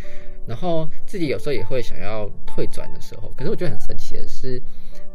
[0.48, 4.62] 然后自己有时候也会想要退转的时候，可是我觉得很神奇的是，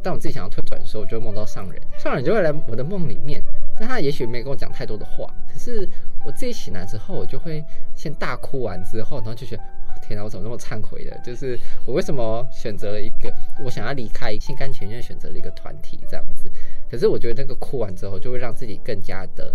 [0.01, 3.43] 当我自己想要退转的时候，我就会梦到上人，上人就会来我的梦里面，
[3.79, 5.87] 但他也许没跟我讲太多的话，可是
[6.25, 7.63] 我自己醒来之后，我就会
[7.97, 9.63] 先大哭完之后，然后就觉得
[10.01, 11.19] 天哪，我怎么那么忏悔的？
[11.25, 16.49] 就是我为什么选择了一个我想要离开，心甘情愿选择了一个团体这样子。
[16.91, 19.55] 可是我觉得那个哭完之后，就会让自己更加的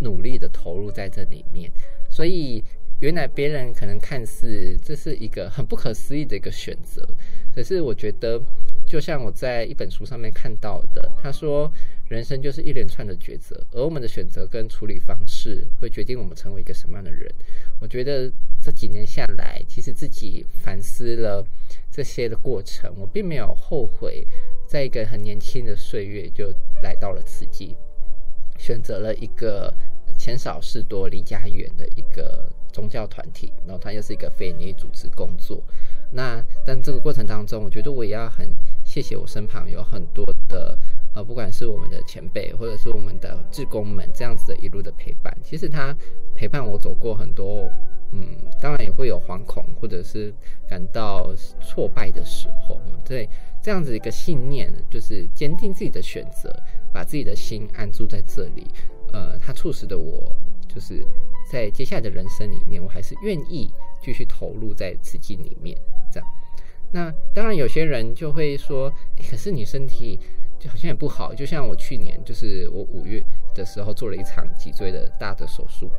[0.00, 1.70] 努力的投入在这里面，
[2.08, 2.62] 所以。
[3.00, 7.04] 原来别人可能看似这是一个很不可思议的一个选择，
[7.52, 8.40] 可是我觉得，
[8.86, 11.68] 就像我在一本书上面看到的，他说，
[12.08, 17.28] 人生就是一连串的抉择，而我们的选择跟处理方式会决定我们成为一个什么样的人。
[17.80, 18.30] 我觉得
[18.62, 21.44] 这几年下来，其实自己反思了
[21.90, 24.24] 这些的过程，我并没有后悔，
[24.72, 26.50] 在一个很年轻的岁月就
[26.82, 27.76] 来到了慈济，
[28.58, 29.70] 选择了一个
[30.16, 32.48] 钱少事多、离家远的一个。
[32.72, 35.62] 宗教团体，然后他又是一个非营利组织工作。
[36.10, 38.48] 那但这个过程当中，我觉得我也要很
[38.82, 40.74] 谢谢我身旁有很多的
[41.12, 45.36] 呃，不管是我们的前辈，或者是我们的志工们这样子的一路的陪伴。
[45.44, 45.94] 其实他
[46.34, 47.70] 陪伴我走过很多，
[48.12, 50.32] 嗯，当然也会有惶恐，或者是
[50.68, 52.80] 感到挫败的时候。
[53.04, 53.28] 对，
[53.62, 56.54] 这样子一个信念，就是坚定自己的选择，
[56.92, 58.66] 把自己的心安住在这里。
[59.12, 60.36] 呃，它促使的我
[60.68, 61.06] 就是。
[61.50, 63.70] 在接下来的人生里面，我还是愿意
[64.00, 65.76] 继续投入在慈济里面。
[66.10, 66.26] 这样，
[66.90, 68.90] 那当然有些人就会说，
[69.28, 70.18] 可是你身体
[70.58, 71.34] 就好像也不好。
[71.34, 73.22] 就像我去年，就是我五月
[73.54, 75.90] 的时候做了一场脊椎的大的手术。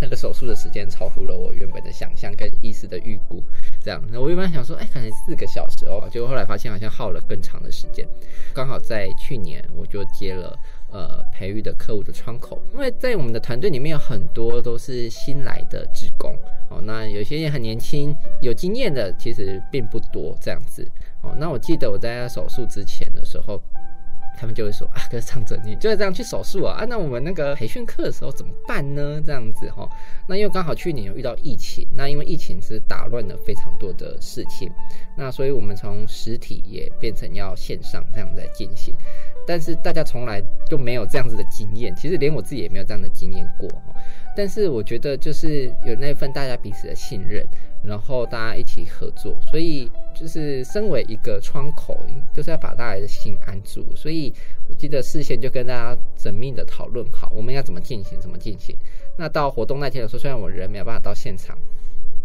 [0.00, 3.42] 那个手术的时间超乎了我原本的想象跟医师的预估，
[3.80, 8.06] 这样，那我原本想说，哎，可能四个小时哦，结果后来发现好像耗了更长的时间。
[8.54, 10.58] 刚好在去年，我就接了
[10.90, 16.36] 呃培育的客户的窗口，因为在我们的团队里面有很多都是新来的职工
[16.68, 20.86] 哦，那有些人很年轻，有经验的其实并不多这样子
[21.22, 21.34] 哦。
[21.38, 23.62] 那我记得我在手术之前的时候。
[24.36, 26.76] 他们就会说啊，可是昌哲，你就是这样去手术啊？
[26.78, 29.20] 啊，那我们那个培训课的时候怎么办呢？
[29.24, 29.88] 这样子哈，
[30.28, 34.70] 那因为刚好去年有遇到疫情，那因为疫情是打乱了非常多的事情，
[35.16, 38.94] 那所以我们从实体也变成要线上这样在进行，
[39.46, 43.68] 但是大家从来就没有这样子的经验，其实连我自己也没有这样的经验过。
[44.36, 47.42] 但是我觉得就是有那份大家彼此的信任，
[47.82, 51.94] 然后大家一起合作，所以就是身为一个窗口，
[52.34, 53.94] 就是要把大家的心安住。
[53.94, 54.32] 所以
[54.68, 58.74] 我记得事先就跟大家缜密的讨论好，我们要怎么进行，怎么进行。
[59.18, 61.56] 那到活动那天的时候，虽然我人没有办法到现场，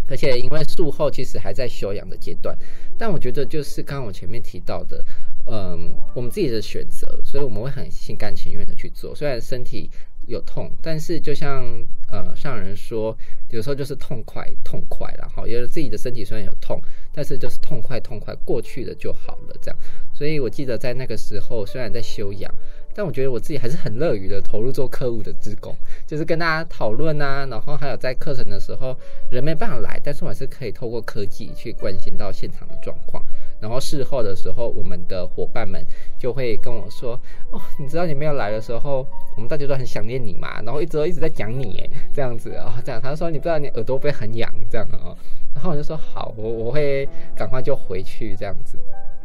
[0.07, 2.57] 而且因为术后其实还在休养的阶段，
[2.97, 5.03] 但我觉得就是刚刚我前面提到的，
[5.47, 9.89] 嗯，我们自己的选择，所以我们会很心甘情愿的去做，虽然身体
[10.27, 11.63] 有痛，但是就像。
[12.11, 13.17] 呃，上人说，
[13.51, 15.47] 有时候就是痛快，痛快了哈。
[15.47, 16.77] 因为自己的身体虽然有痛，
[17.13, 19.79] 但是就是痛快，痛快过去了就好了，这样。
[20.13, 22.53] 所以我记得在那个时候，虽然在休养，
[22.93, 25.73] 但我觉得我自己还是很乐于的投入做客户的职工，
[26.05, 28.93] 就是跟大家讨论啊，然后还有在课程的时候，
[29.29, 33.25] 人没办法来，但是我还是可以透过科技去关心到现场的状况。
[33.61, 35.85] 然后事后的时候，我们的伙伴们
[36.17, 37.13] 就会跟我说
[37.51, 42.99] ：“哦，你知道你没有来的时候，我们大家都很想念你嘛。”然后一直都一直在讲你，哎，这样子啊，哦， 这样。
[42.99, 45.15] 他说：“你不知道你耳朵会不会很痒？”这样的哦。
[45.53, 48.77] 然后我就说：“好，我我会赶快就回去这样子。”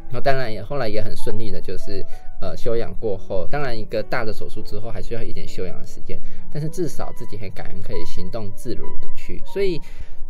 [0.08, 2.04] 然后当然也后来也很顺利的，就是
[2.40, 6.16] 呃休养过后，当然一个大的手术之后还需要一点休养的时间，
[6.52, 9.42] 但是至少自己很感恩可以行动自如的去。
[9.44, 9.80] 所以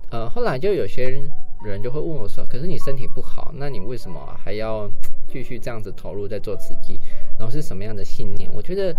[0.08, 1.30] 呃后来就有些人
[1.64, 1.82] 人。
[1.82, 4.90] 就会问我说：“可是你身体不好，那你为什么还要
[5.28, 6.98] 继续这样子投入在做慈济？
[7.38, 8.94] 然后是什么样的信念？”我觉得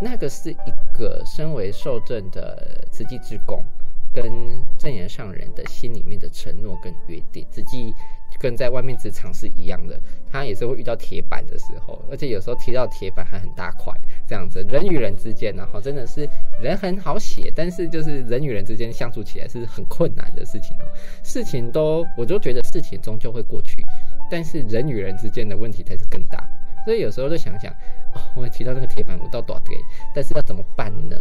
[0.00, 3.64] 那个是一个身为受证的慈济之工，
[4.12, 7.46] 跟证言上人的心里面的承诺跟约定。
[7.50, 7.94] 慈济。
[8.38, 9.98] 跟在外面职场是一样的，
[10.30, 13.92] 他也是会遇到铁板的时候，而且有时候踢到铁板还很大块，
[14.26, 14.64] 这样子。
[14.68, 16.28] 人与人之间，然后真的是
[16.60, 20.84] 人很好写，但是就是人与人之间相处起来是很困难的事情哦。
[21.24, 23.84] 事情都，我就觉得事情终究会过去，
[24.30, 26.48] 但是人与人之间的问题才是更大。
[26.84, 27.70] 所以有时候就想想，
[28.14, 29.74] 哦，我提到那个铁板，我到多给，
[30.14, 31.16] 但是要怎么办呢？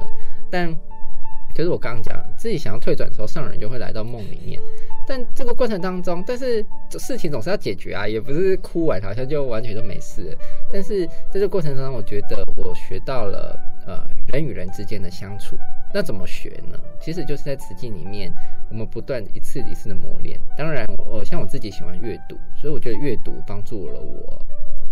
[0.49, 0.73] 但
[1.57, 4.61] 就是我刚刚讲，自己想要退转的时候，上人就会来到梦里面。
[5.07, 6.63] 但这个过程当中，但是
[6.99, 10.37] 事情总是要解决啊，也不是哭完好像就完全都没事。
[10.71, 15.57] 但是在这个过程当中，我觉得我学到了呃人与人之间的相处。
[15.91, 16.77] 那怎么学呢？
[16.99, 18.31] 其实就是在慈济里面，
[18.69, 20.39] 我们不断一次一次的磨练。
[20.55, 24.45] 当然我，我像我自己喜欢阅读，所以我觉得阅读帮助了我，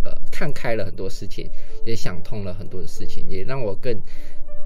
[0.04, 1.48] 呃，看开了很多事情，
[1.84, 3.94] 也想通了很多的事情，也让我更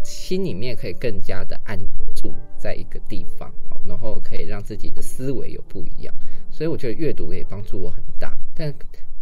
[0.02, 1.78] 心里面可以更加的安
[2.14, 3.52] 住在一个地方，
[3.86, 6.14] 然后可以让自己的思维有不一样。
[6.50, 8.36] 所以我觉得阅读也帮助我很大。
[8.54, 8.74] 但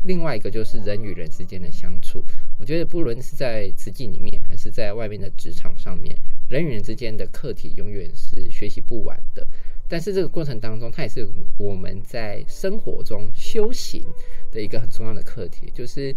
[0.04, 2.24] 另外一个就是人与人之间的相处，
[2.58, 6.16] 我觉得不论是在慈济里面，还是在外面的职场上面。
[6.48, 9.46] 人与人之间的课题永远是学习不完的，
[9.86, 14.02] 但是这个过程当中，它也是我们在生活中修行
[14.50, 15.70] 的一个很重要的课题。
[15.74, 16.14] 就是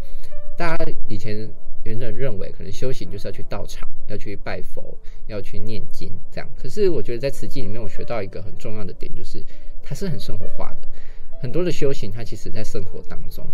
[0.57, 1.51] 大家以前
[1.83, 6.49] 原本认为，可能修行就是要去道场，要去拜佛，要去念经这样。
[6.57, 9.43] 可是我觉得在慈济里面，我学到一个很重要的点，就是
[9.81, 10.87] 它是很生活化的。
[11.41, 13.45] 很多的修行，它其实在生活当中。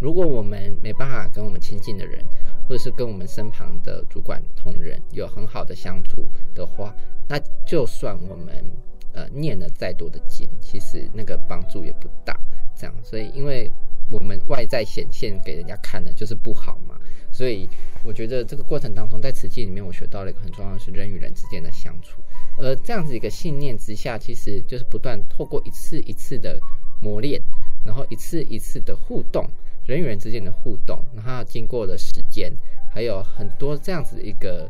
[0.00, 2.24] 如果我们没办法跟我们亲近的人，
[2.66, 6.94] 或者是跟我们身旁的主管同仁有很好的相处的话，
[7.28, 8.64] 那就算我们
[9.12, 12.38] 呃念了再多的经，其实那个帮助也不大。
[12.76, 13.70] 这样，所以因为
[14.10, 16.98] 我们外在显现给人家看的就是不好嘛，
[17.34, 17.68] 所以
[18.04, 22.22] 我觉得这个过程当中，在慈济里面，我学到了一个很重要的是人与人之间的相处。
[22.56, 26.60] 而这样子一个信念之下，其实就是不断透过一次一次的
[27.02, 27.42] 磨练，
[27.84, 29.44] 然后一次一次的互动。
[29.86, 32.50] 人与人之间的互动，然后经过了时间，
[32.90, 34.66] 还有很多这样子一个，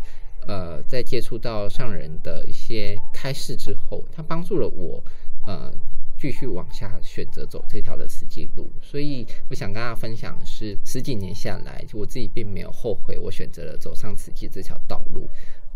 [0.48, 5.00] 呃，在接触到上人的一些开示之后，他帮助了我，
[5.46, 5.70] 呃，
[6.24, 8.66] 继续往下选择走这条的慈济路。
[8.80, 15.28] 所以我想跟大家分享的是，十几年下来，我自己并没有后悔，我选择了走上慈济这条道路。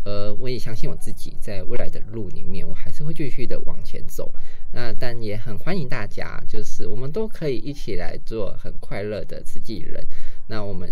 [0.05, 4.33] 呃，我也相信我自己在未来的路里面，我还是会继续的往前走。
[4.73, 10.03] 那但也很欢迎大家，就是我们都可以一起来做很快乐的慈济人。
[10.47, 10.91] 那我们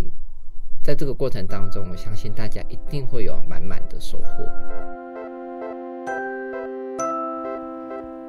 [0.83, 5.06] 在这个过程当中，我相信大家一定会有满满的收获。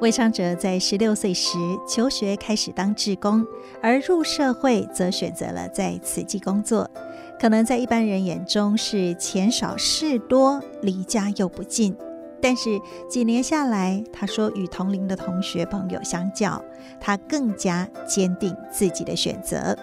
[0.01, 3.45] 魏昌哲在十六岁时求学开始当志工，
[3.81, 6.89] 而入社会则选择了在慈济工作。
[7.37, 11.95] 可能在一般人眼中是钱少事多，离家又不近。
[12.41, 16.63] 但是几年下来，他说与同龄的同学朋友相较，
[17.01, 19.77] 他更加坚定自己的选择。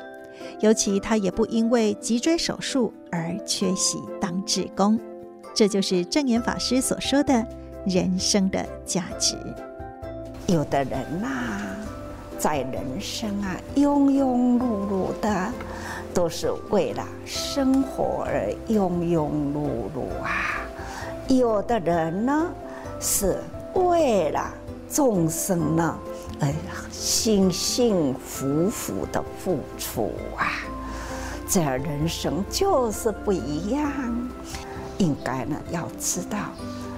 [0.61, 4.98] 尤其他也不因为脊椎手术而缺席当志工。
[5.55, 7.46] 这就是证严法师所说的
[7.85, 9.37] 人生的价值。
[10.46, 11.28] 有的人呐、
[12.38, 15.52] 在人生啊，庸庸碌碌的。
[16.14, 20.64] 都是为了生活而庸庸碌碌啊！
[21.28, 22.46] 有的人呢，
[22.98, 23.38] 是
[23.74, 24.50] 为了
[24.90, 25.98] 众生呢，
[26.40, 26.48] 而
[26.90, 30.64] 幸幸福福的付出啊！
[31.46, 33.92] 这人生就是不一样。
[34.96, 36.38] 应该呢，要知道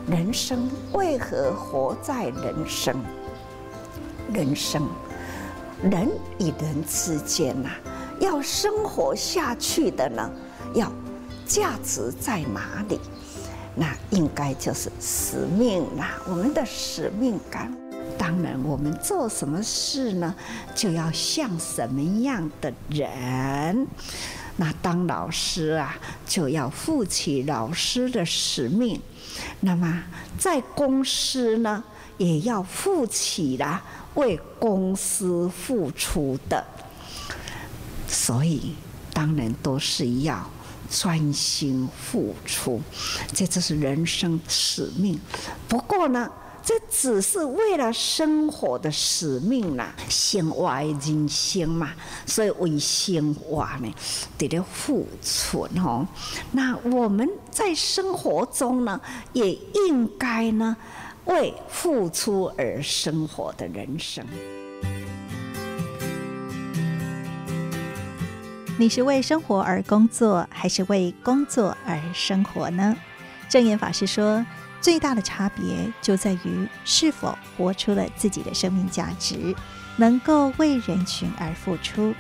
[0.07, 2.95] 人生为何活在人生？
[4.33, 4.89] 人生
[5.83, 7.71] 人与人之间呐、
[8.21, 10.31] 要生活下去的呢，
[10.75, 10.93] 要
[11.47, 13.01] 价值在哪里？
[13.75, 17.73] 那应该就是使命啦，我们的使命感。
[18.19, 20.35] 当然，我们做什么事呢，
[20.75, 23.87] 就要像什么样的人。
[24.57, 29.01] 那当老师啊，就要负起老师的使命。
[29.61, 30.03] 那么
[30.37, 31.85] 在公司呢，
[32.17, 33.81] 也要负起了
[34.15, 36.65] 为公司付出的。
[38.07, 38.75] 所以，
[39.13, 40.49] 当然都是要
[40.91, 42.81] 专心付出，
[43.35, 45.21] 这就是人生使命。
[45.69, 46.31] 不过呢，
[46.65, 51.91] 这只是为了生活的使命啦，生活人生嘛，
[52.25, 53.95] 所以为生活呢，
[54.39, 56.07] 得要付出哦。
[56.53, 58.99] 那我们在生活中呢，
[59.35, 59.53] 也
[59.87, 60.75] 应该呢，
[61.29, 64.25] 为付出而生活的人生。
[68.79, 72.97] 你是为生活而工作，还是为工作而生活呢？
[73.47, 74.45] 证严法师说，
[74.81, 79.55] 最大的差别就在于是否活出了自己的生命价值，
[79.99, 82.15] 能够为人群而付出。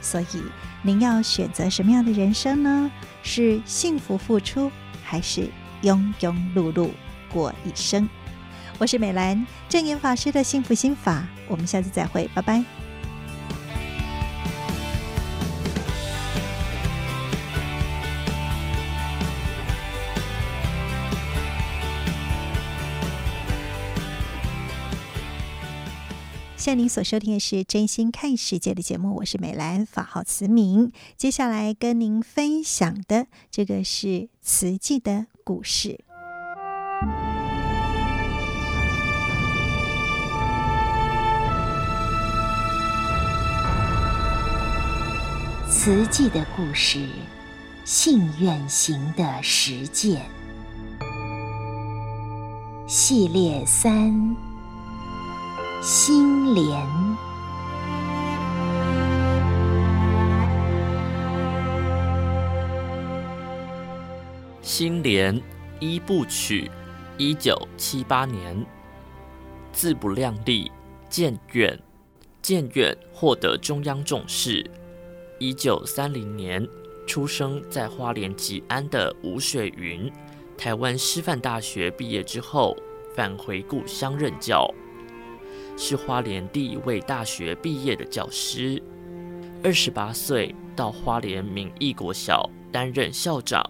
[0.00, 0.44] 所以，
[0.82, 2.88] 您要选择什么样的人生呢？
[3.24, 4.70] 是幸福付出，
[5.02, 5.48] 还是
[5.82, 6.90] 庸庸碌碌
[7.32, 8.08] 过一生？
[8.78, 11.26] 我是美兰，正言法师的幸福心法。
[11.48, 12.62] 我们下次再会，拜拜。
[26.56, 30.90] 现在您所收听的是《真心看世界》的节目，我是美兰，法号慈明。
[31.16, 36.03] 接下来跟您分享的这个是慈济的故事。
[45.76, 47.00] 慈济的故事，
[47.84, 50.24] 信愿行的实践
[52.86, 54.36] 系列三。
[55.82, 56.80] 心莲，
[64.62, 65.42] 心莲
[65.80, 66.70] 一部曲，
[67.18, 68.64] 一九七八年，
[69.72, 70.70] 自不量力，
[71.10, 71.76] 建院，
[72.40, 74.70] 建院获得中央重视。
[75.38, 76.66] 一九三零年，
[77.06, 80.10] 出生在花莲吉安的吴水云，
[80.56, 82.76] 台湾师范大学毕业之后，
[83.14, 84.72] 返回故乡任教。
[85.76, 88.80] 是花莲第一位大学毕业的教师。
[89.62, 93.68] 二十八岁到花莲明义国小担任校长，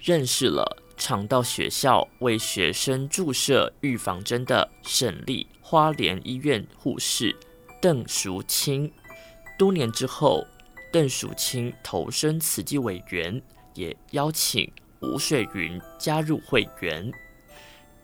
[0.00, 7.34] 认识了常到学校为学生注射预防针的省立花莲医院护士
[7.80, 8.90] 邓淑清。
[9.56, 10.44] 多年之后，
[10.92, 13.40] 邓淑清投身慈济委员，
[13.74, 14.70] 也邀请
[15.00, 17.10] 吴水云加入会员。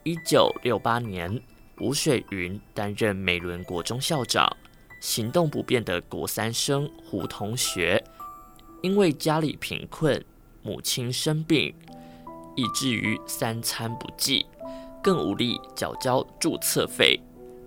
[0.04, 1.40] 一九六八年。
[1.78, 4.50] 吴水云担任美仑国中校长，
[5.02, 8.02] 行动不便的国三生胡同学，
[8.82, 10.24] 因为家里贫困，
[10.62, 11.74] 母亲生病，
[12.56, 14.46] 以至于三餐不继，
[15.02, 17.20] 更无力缴交注册费，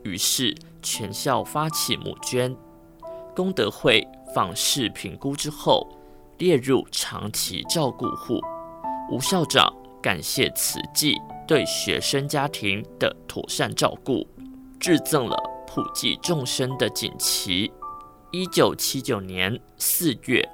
[0.03, 2.57] 于是全校发起募捐，
[3.35, 4.03] 功德会
[4.33, 5.87] 访视评估之后，
[6.37, 8.39] 列入长期照顾户。
[9.11, 9.71] 吴校长
[10.01, 11.15] 感谢慈济。
[11.47, 14.23] 对学生家庭的妥善照顾，
[14.79, 17.71] 致赠了普济众生的锦旗。
[18.29, 20.47] 一九七九年四月，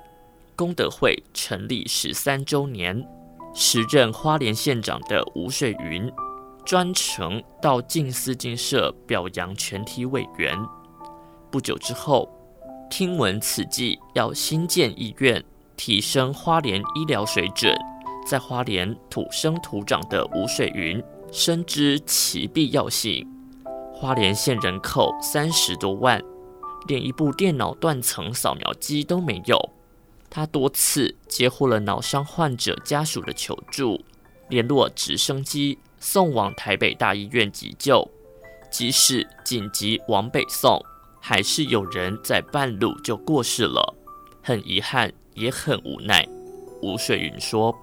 [0.55, 3.05] 功德会成立十三周年，
[3.53, 6.09] 时任花莲县长的吴水云
[6.63, 10.57] 专程到静思精舍表扬全体委员。
[11.51, 12.29] 不久之后，
[12.89, 15.43] 听闻此计要新建医院，
[15.75, 17.75] 提升花莲医疗水准。
[18.27, 23.27] 在花莲土生土长的吴水云深知其必要性。
[23.93, 26.21] 花莲县人口三十多万，
[26.87, 29.59] 连一部电脑断层扫描机都没有。
[30.29, 34.01] 他多次接获了脑伤患者家属的求助，
[34.49, 38.09] 联络直升机送往台北大医院急救。
[38.71, 40.83] 即使紧急往北送，
[41.27, 43.95] 还是有人在半路就过世了。
[44.43, 46.23] 很遗憾，也很无奈。
[46.83, 47.75] 吴水云说。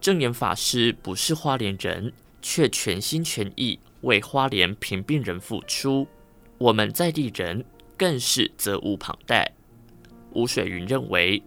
[0.00, 2.12] 证严法师不是花莲人，
[2.42, 6.04] 却全心全意为花莲贫病人付出。
[6.58, 7.64] 我们在地人
[7.96, 9.48] 更是责无旁贷。
[10.32, 11.40] 吴水云认为，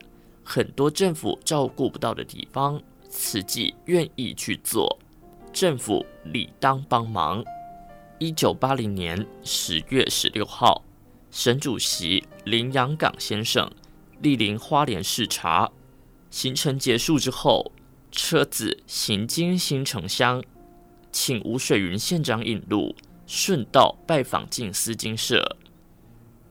[0.45, 4.97] 很多政府照顾不到的地方，慈济愿意去做，
[5.51, 7.43] 政府理当帮忙。
[8.17, 10.81] 一九八零年十月十六号，
[11.33, 13.67] 省主席林洋港先生
[14.21, 15.71] 莅临花莲视察，
[16.29, 17.71] 行程结束之后。
[18.11, 20.43] 车子行经新城乡，
[21.11, 25.57] 请吴水云县长引路，顺道拜访静思金舍。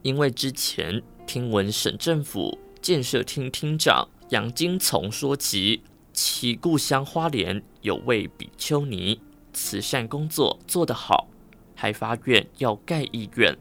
[0.01, 5.81] 因为之前听闻省政府建设厅厅长杨金从说起
[6.11, 9.21] 其故乡花莲有位比丘尼
[9.53, 11.29] 慈善工作做得好，
[11.73, 13.57] 还发愿要盖医院，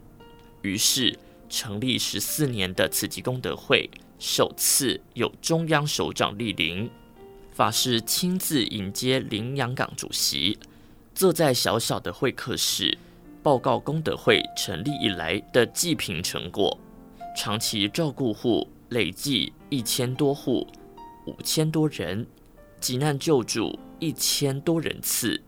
[0.63, 6.89] 于是成立十四年的慈济功德会首次有中央首长莅临。
[7.53, 10.59] 法师亲自迎接林洋港主席，
[11.15, 12.97] 坐在小小的会客室，
[13.43, 16.79] 报告功德会成立以来的济贫成果。
[17.37, 20.67] 长期照顾户累计一千多户，
[21.27, 22.27] 五千多人，
[22.81, 25.43] 急难救助一千多人次。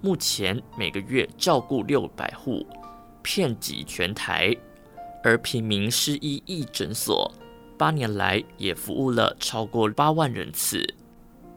[0.00, 2.66] 目前每个月照顾六百户，
[3.28, 4.56] 遍及全台。
[5.22, 7.30] 而平民失医义诊所，
[7.76, 10.82] 八年来也服务了超过八万人次。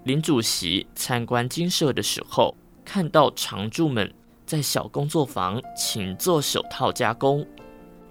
[0.03, 2.53] 林主席参观精舍的时候，
[2.84, 4.13] 看到常住们
[4.45, 7.47] 在小工作坊请做手套加工，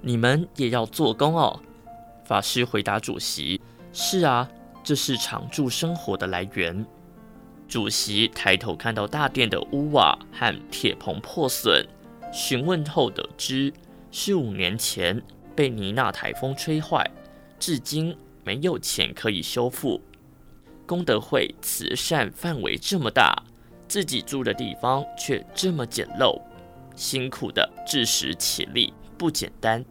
[0.01, 1.61] 你们也要做工哦。
[2.25, 3.61] 法师回答主席
[3.93, 4.49] ：“是啊，
[4.83, 6.87] 这是常住生活的来源。”
[7.69, 11.87] 主席抬头看到大殿的屋瓦和铁棚破损，
[12.33, 13.72] 询问后得知
[14.11, 15.20] 是五年前
[15.55, 17.05] 被尼娜台风吹坏，
[17.59, 20.01] 至今没有钱可以修复。
[20.87, 23.43] 功德会慈善范围这么大，
[23.87, 26.41] 自己住的地方却这么简陋，
[26.97, 29.85] 辛苦的自食其力不简单。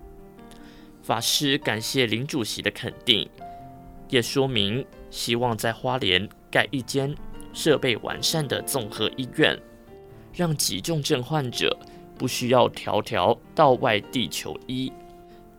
[1.02, 3.30] 法师感谢林主席的肯定，
[4.10, 7.16] 也说明希望在花莲盖一间
[7.54, 9.58] 设备完善的综合医院，
[10.34, 11.78] 让急重症患者
[12.20, 14.94] 不需要条条到外地求医。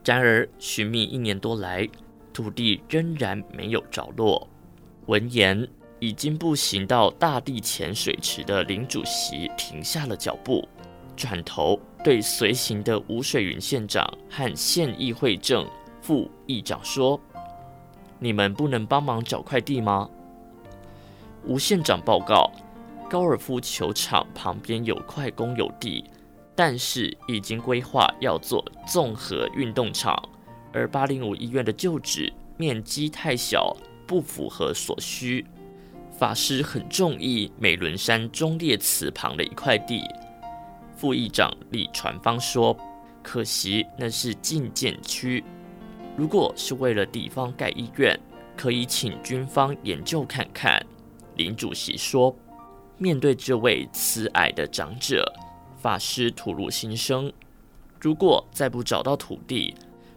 [0.04, 1.88] 然而，寻觅一年多来，
[2.32, 4.46] 土地仍然没有着落。
[5.06, 5.66] 闻言，
[5.98, 10.68] 已经步行到大地前水池的林主席停下了脚步，
[11.16, 15.66] 转头对随行的吴水云县长和县议会正
[16.00, 17.20] 副议长说
[18.18, 20.08] ：“你们不能帮忙找块地吗？”
[21.44, 22.50] 吴县长报告，
[23.08, 26.04] 高尔夫球场旁边有块公有地，
[26.60, 30.22] 但是已经规划要做综合运动场，
[30.74, 33.74] 而八零五医院的旧址面积太小。
[34.06, 35.46] 不符合所需，
[36.10, 40.02] 法师很中意美仑山忠烈祠旁的一块地。
[40.94, 42.76] 副议长李传芳说
[43.22, 45.42] ：“可惜那是禁建区，
[46.14, 48.20] 如果是为了地方盖医院，
[48.54, 50.84] 可以请军方研究看看。”
[51.36, 52.36] 林主席说
[52.98, 55.24] ：“面对这位慈爱的长者，
[55.80, 57.32] 法师吐露心声：
[57.98, 59.74] 如果再不找到土地，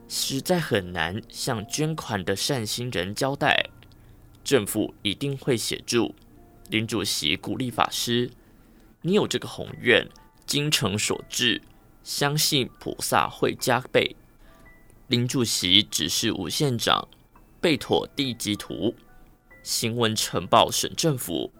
[0.09, 3.70] 实在很难向捐款的善心人交代。”
[4.43, 6.14] 政府一定会协助。
[6.70, 8.30] 林主席鼓励法师
[9.01, 10.05] ：“你有这个宏愿，
[10.45, 11.61] 精诚所至，
[12.03, 14.16] 相信菩萨会加倍。”
[15.07, 17.07] 林主席指示吴县长
[17.61, 18.93] 备妥地籍图，
[19.61, 21.51] 行文呈报省政府。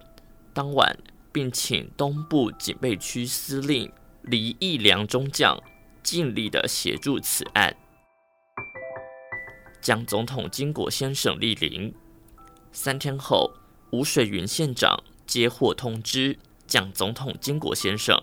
[0.54, 0.98] 当晚，
[1.34, 5.60] 并请东部警备区司令黎义良中将
[6.02, 7.76] 尽力的协助此案。
[9.82, 11.94] 蒋总统经过先生莅临。
[12.72, 13.52] 三天后，
[13.92, 18.18] 吴水云县长接获通知，蒋总统经国先生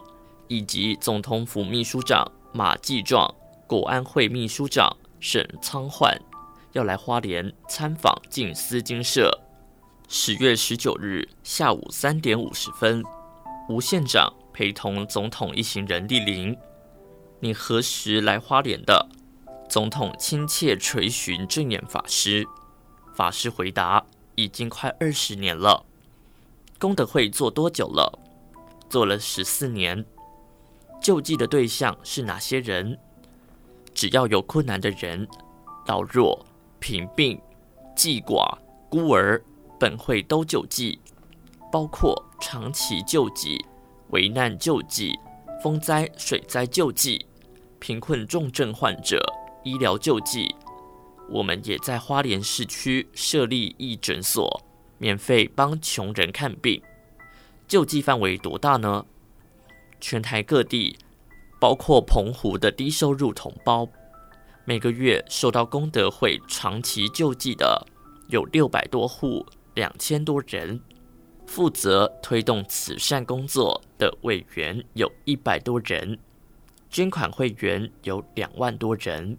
[0.49, 3.33] 以及总统府秘书长马继壮、
[3.67, 6.17] 国安会秘书长沈仓焕
[6.73, 9.31] 要来花莲参访静思精舍。
[10.13, 13.01] 十月十九日下午三点五十分，
[13.69, 16.59] 吴县长陪同总统一行人莅临。
[17.39, 19.09] 你何时来花莲的？
[19.69, 22.45] 总统亲切垂询正眼法师。
[23.15, 24.05] 法师回答。
[24.35, 25.85] 已经快二十年了，
[26.79, 28.19] 功德会做多久了？
[28.89, 30.05] 做了十四年。
[31.01, 32.99] 救济的对象是哪些人？
[33.95, 35.29] 只要有困难的人，
[35.87, 36.45] 老弱、
[36.81, 37.41] 贫病、
[37.95, 38.59] 骥寡、
[38.89, 39.41] 孤儿，
[39.81, 41.01] 本会都救济，
[41.73, 43.59] 包括长期救济、
[44.11, 45.19] 危难救济、
[45.63, 47.25] 风灾水灾救济、
[47.79, 49.19] 贫困重症患者
[49.65, 50.55] 医疗救济。
[51.31, 54.63] 我们也在花莲市区设立义诊所，
[54.99, 56.83] 免费帮穷人看病。
[57.67, 59.07] 救济范围多大呢？
[59.99, 60.99] 全台各地，
[61.59, 63.89] 包括澎湖的低收入同胞，
[64.67, 67.87] 每个月受到功德会长期救济的
[68.29, 70.81] 有六百多户，两千多人。
[71.47, 76.17] 负责推动慈善工作的委员有一百多人，
[76.89, 79.37] 捐款会员有两万多人。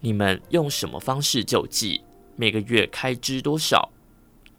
[0.00, 2.00] 你们用什么方式救济？
[2.34, 3.88] 每个月开支多少？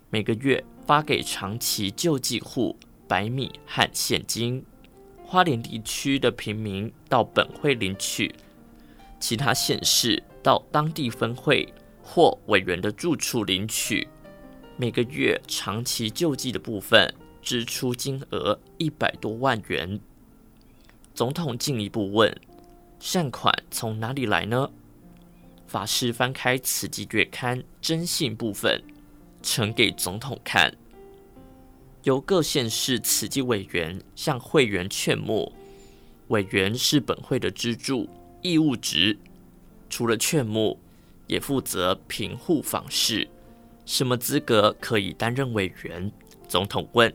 [0.09, 2.77] 每个月发给长期救济户
[3.09, 4.63] 白米和现金。
[5.25, 8.33] 花莲地区的平民到本会领取，
[9.19, 11.67] 其他县市到当地分会
[12.01, 14.07] 或委员的住处领取。
[14.81, 19.99] 每个月长期救济的部分支出金额一百多万元。
[21.13, 22.33] 总统进一步问：
[22.97, 24.71] 善款从哪里来呢？
[25.67, 28.81] 法师翻开《慈济月刊》征信部分，
[29.43, 30.73] 呈给总统看。
[32.03, 35.51] 由各县市慈济委员向会员劝募，
[36.29, 38.07] 委员是本会的支柱
[38.41, 39.19] 义务职，
[39.89, 40.79] 除了劝募，
[41.27, 43.27] 也负责评户访视。
[43.89, 46.11] 什么资格可以担任委员？
[46.47, 47.11] 总统问。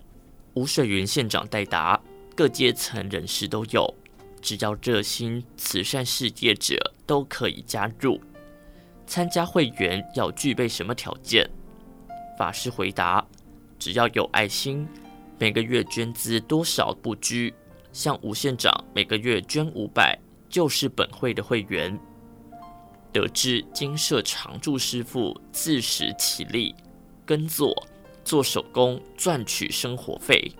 [0.55, 2.03] 吴水云县长代答：
[2.35, 3.95] 各阶层人士都有，
[4.43, 8.21] 只要热心慈善事业者都可以加入。
[9.07, 11.49] 参加会员要具备什么条件？
[12.37, 13.25] 法师回答：
[13.79, 14.85] 只要有爱心，
[15.39, 17.55] 每个月捐资多少不拘。
[17.93, 20.19] 像吴县长每个月捐五百，
[20.49, 21.97] 就是本会的会员。
[23.15, 26.75] 得知金舍常住师傅自食其力，
[27.25, 27.73] 耕作、
[28.25, 30.51] 做手工赚取生活费，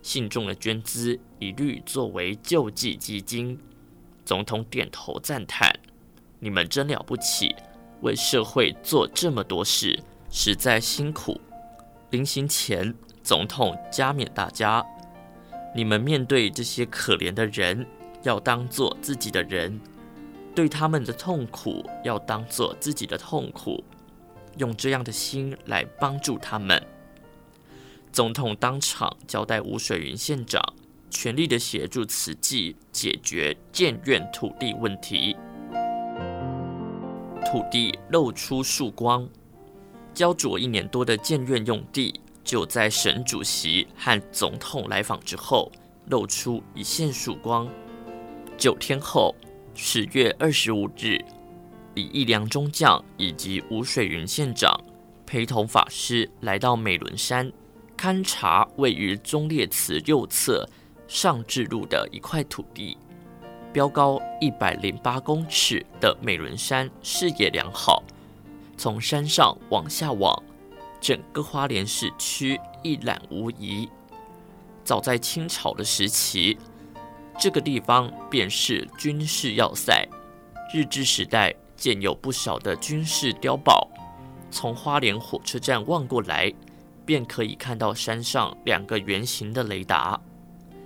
[0.00, 3.60] 信众的捐资一律作为救济基金。
[4.24, 5.70] 总统点头赞叹：
[6.38, 7.54] 你们真了不起！
[8.00, 11.38] 为社会做这么多事，实在辛苦。
[12.08, 14.82] 临行前，总统加冕大家：
[15.74, 17.86] 你们面对这些可怜的人，
[18.22, 19.78] 要当做自己的人，
[20.58, 23.84] 对他们的痛苦要当做自己的痛苦，
[24.56, 26.84] 用这样的心来帮助他们。
[28.10, 30.60] 总统当场交代吴水云县长，
[31.10, 35.36] 全力的协助慈济解决建院土地问题。
[37.46, 39.28] 土地露出曙光，
[40.12, 45.70] 焦灼一年多的建院用地，就在省主席和总统来访之后，
[46.06, 47.68] 露出一线曙光。
[48.56, 49.32] 九天后，
[49.80, 51.24] 十月二十五日，
[51.94, 54.68] 李义良中将以及吴水云县长
[55.24, 57.50] 陪同法师来到美仑山，
[57.96, 60.68] 勘察位于忠烈祠右侧
[61.06, 62.98] 上智路的一块土地。
[63.72, 68.02] 标高一百零八公尺的美仑山视野良好，
[68.76, 70.42] 从山上往下望，
[71.00, 73.88] 整个花莲市区一览无遗。
[74.82, 76.58] 早在清朝的时期，
[77.38, 80.06] 这个地方便是军事要塞。
[80.74, 83.88] 日治时代建有不少的军事碉堡。
[84.50, 86.52] 从花莲火车站望过来，
[87.06, 90.20] 便可以看到山上两个圆形的雷达。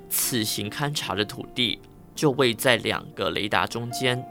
[0.09, 1.81] 此行勘察的土地。
[2.15, 4.23] 就位在两个雷达中间。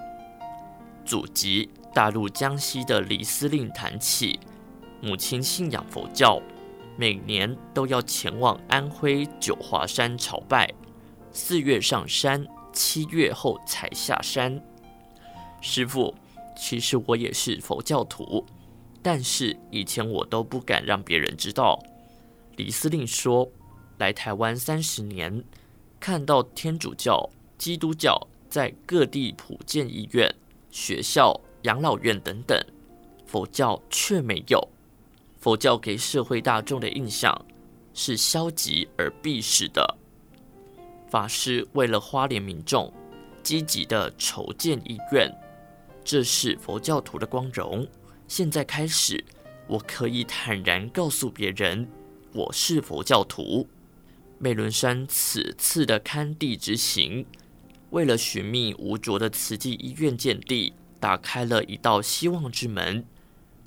[1.03, 4.39] 祖籍大陆江西的李司令谈起，
[5.01, 6.39] 母亲信仰佛教，
[6.95, 10.72] 每年都要前往安徽九华山朝拜，
[11.34, 14.61] 四月上山，七月后才下山。
[15.61, 16.13] 师傅，
[16.57, 18.45] 其实我也是佛教徒，
[19.01, 21.79] 但是以前我都不敢让别人知道。
[22.57, 23.49] 李司令说，
[23.97, 25.43] 来台湾三十年，
[25.99, 27.29] 看到天主教。
[27.57, 28.19] 基督教
[28.49, 30.34] 在各地普建医院、
[30.71, 32.59] 学校、养老院等等，
[33.27, 34.67] 佛教却没有。
[35.39, 37.39] 佛教给社会大众的印象
[37.93, 39.95] 是消极而避世的。
[41.12, 42.91] 法师为了花莲民众，
[43.43, 45.30] 积极地筹建医院，
[46.05, 47.86] 这是佛教徒的光荣。
[48.30, 49.22] 现在开始，
[49.68, 51.86] 我可以坦然告诉别人，
[52.32, 53.68] 我是佛教徒。
[54.39, 57.26] 美伦山此次的勘地之行。
[57.89, 63.05] 为了寻觅无着的慈济医院建地，打开了一道希望之门，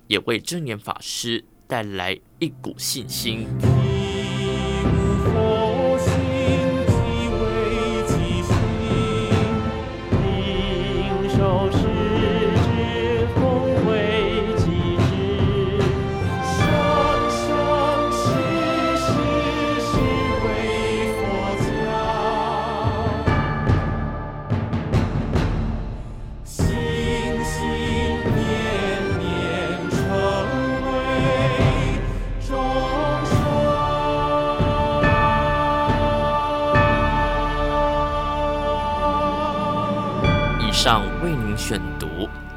[0.07, 3.47] 也为正念法师带来一股信心。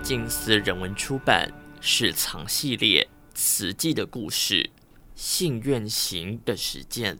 [0.08, 1.52] 读静思人文出版
[1.82, 3.04] 《是藏系列》
[3.34, 4.70] 慈济的故事，
[5.16, 7.20] 信愿行的实践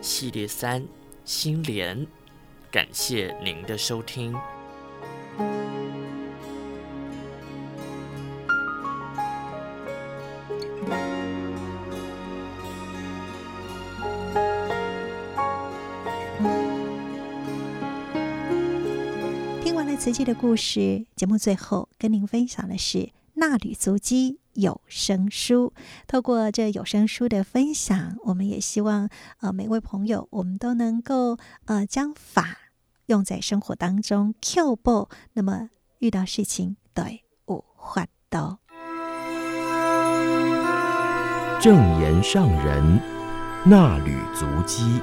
[0.00, 0.84] 系列三
[1.24, 2.04] 心莲，
[2.68, 4.34] 感谢您的收听。
[20.00, 22.98] 慈济的故事节目最后跟您分享的是
[23.36, 25.74] 《衲履足迹有声书》。
[26.06, 31.36] 透过这有声书的分享，我们也希望呃每位朋友，我们都能够
[31.66, 32.56] 呃将法
[33.08, 34.34] 用在生活当中。
[34.40, 38.58] Q 步，那么遇到事情对五换刀。
[41.60, 43.00] 正言上人
[43.66, 45.02] 衲履足迹。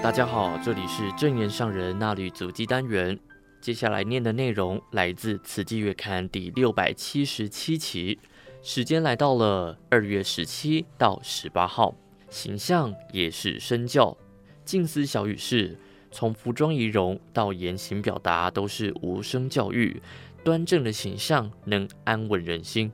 [0.00, 3.18] 大家好，这里是正言上人衲履足迹单元。
[3.60, 8.16] 接下来念的内容来自《慈济月刊》第六百七十七期，
[8.62, 11.92] 时间来到了二月十七到十八号。
[12.30, 14.16] 形象也是身教，
[14.64, 15.76] 静思小语是
[16.12, 20.00] 从服装仪容到言行表达都是无声教育，
[20.44, 22.90] 端正的形象能安稳人心，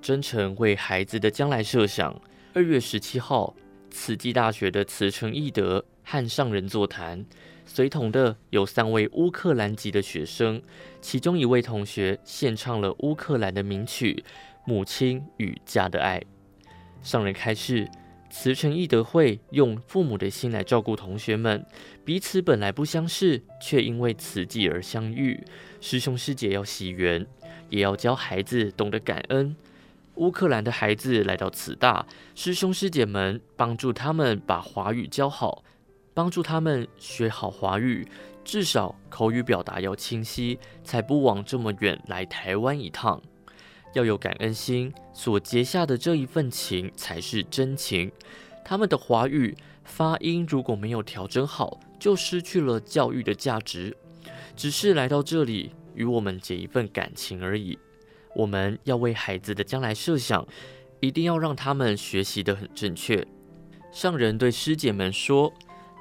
[0.00, 2.18] 真诚为孩子的将来设想。
[2.54, 3.52] 二月十七号，
[3.90, 5.84] 慈济大学的慈诚义德。
[6.10, 7.24] 和上人座谈，
[7.64, 10.60] 随同的有三位乌克兰籍的学生，
[11.00, 14.24] 其中一位同学献唱了乌克兰的名曲
[14.64, 16.18] 《母亲与家的爱》。
[17.00, 17.88] 上人开示，
[18.28, 21.64] 慈诚义德会用父母的心来照顾同学们，
[22.04, 25.40] 彼此本来不相识，却因为慈济而相遇。
[25.80, 27.24] 师兄师姐要惜缘，
[27.68, 29.54] 也要教孩子懂得感恩。
[30.16, 32.04] 乌克兰的孩子来到慈大，
[32.34, 35.62] 师兄师姐们帮助他们把华语教好。
[36.12, 38.06] 帮助他们学好华语，
[38.44, 43.20] 至少口语表达要清晰，才不枉这么远来台湾一趟。
[43.92, 48.10] 要有感恩心，所结下的这一份情才是真情。
[48.64, 53.96] 他们的华语发音如果没有调整好，就失去了教育的价值，
[54.54, 57.76] 只是来到这里与我们结一份感情而已。
[58.36, 60.46] 我们要为孩子的将来设想，
[61.00, 63.26] 一定要让他们学习得很正确。
[63.90, 65.52] 上人对师姐们说：“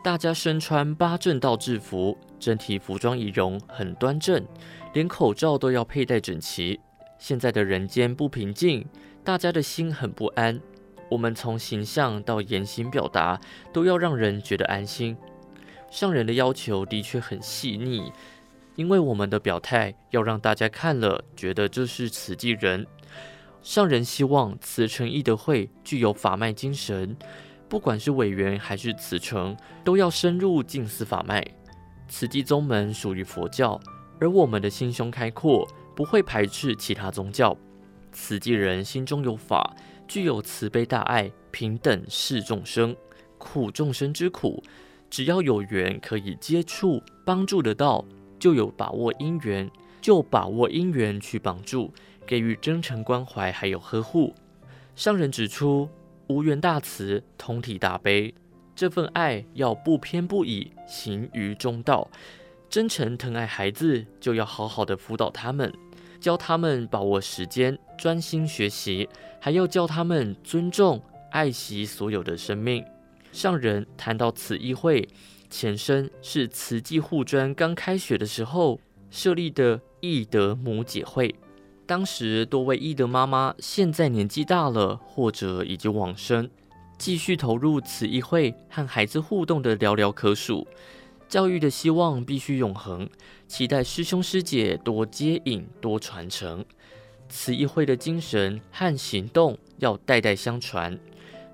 [0.01, 4.45] 大家身穿八正道制服，整体服装仪容很端正，
[4.93, 6.79] 连口罩都要佩戴整齐。
[7.17, 8.85] 现在的人间不平静，
[9.25, 10.59] 大家的心很不安。
[11.09, 13.41] 我们从形象到言行表达，
[13.73, 15.17] 都要让人觉得安心。
[15.91, 18.13] 上人的要求的确很细腻，
[18.75, 22.87] 因为我们的表态要让大家看了觉得这是慈济人。
[23.61, 27.17] 上人希望慈诚义德会具有法脉精神。”
[27.69, 31.45] 不管是委员还是慈诚，都要深入静思法脉。
[32.07, 33.79] 慈济宗门属于佛教，
[34.19, 37.55] 而我们的心胸开阔，不会排斥其他宗教。
[38.11, 39.75] 慈济人心中有法，
[40.07, 42.95] 具有慈悲大爱，平等视众生，
[43.37, 44.63] 苦众生之苦，
[45.07, 48.03] 只要有缘可以接触帮助得到，
[48.39, 49.69] 就有把握因缘，
[50.01, 51.93] 就把握因缘去帮助，
[52.25, 54.33] 给予真诚关怀还有呵护。
[54.95, 55.87] 上人指出。
[56.29, 58.31] 无缘大慈，同体大悲，
[58.75, 62.07] 这份爱要不偏不倚，行于中道。
[62.69, 65.73] 真诚疼爱孩子，就要好好的辅导他们，
[66.19, 69.09] 教他们把握时间，专心学习，
[69.41, 71.01] 还要教他们尊重、
[71.31, 72.85] 爱惜所有的生命。
[73.31, 75.09] 上人谈到慈义会，
[75.49, 81.33] 前身是慈济护专刚开学的时候设立的义德母姐会。
[81.89, 86.47] 当时多位义德妈妈现在年纪大了，或者已经往生，
[86.99, 90.67] 继续投入慈议会和孩子互动的寥寥可数。
[91.27, 93.09] 教育的希望必须永恒，
[93.47, 96.63] 期待师兄师姐多接引、多传承。
[97.27, 100.95] 慈议会的精神和行动要代代相传，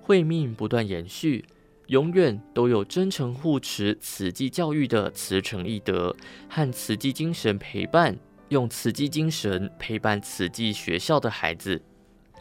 [0.01, 1.45] 会命不断延续，
[1.87, 6.13] 永远都有真诚护持慈济教育的慈诚义德
[6.49, 8.17] 和慈济精神陪伴。
[8.49, 11.81] 用慈济精神陪伴慈济学校的孩子，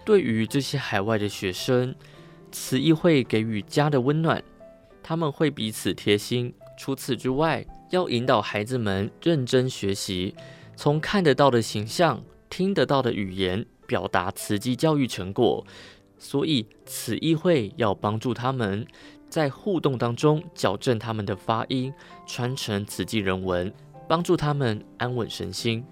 [0.05, 1.95] 对于这些海外的学生，
[2.53, 4.43] 慈义会给予家的温暖，
[5.03, 6.53] 他们会彼此贴心。
[6.77, 10.35] 除此之外，要引导孩子们认真学习，
[10.77, 15.65] 从看得到的形象、听得到的语言表达慈济教育成果。
[16.19, 18.87] 所以，慈义会要帮助他们
[19.29, 21.93] 在互动当中矫正他们的发音，
[22.27, 23.73] 传承慈济人文，
[24.09, 25.85] 帮助他们安稳身心。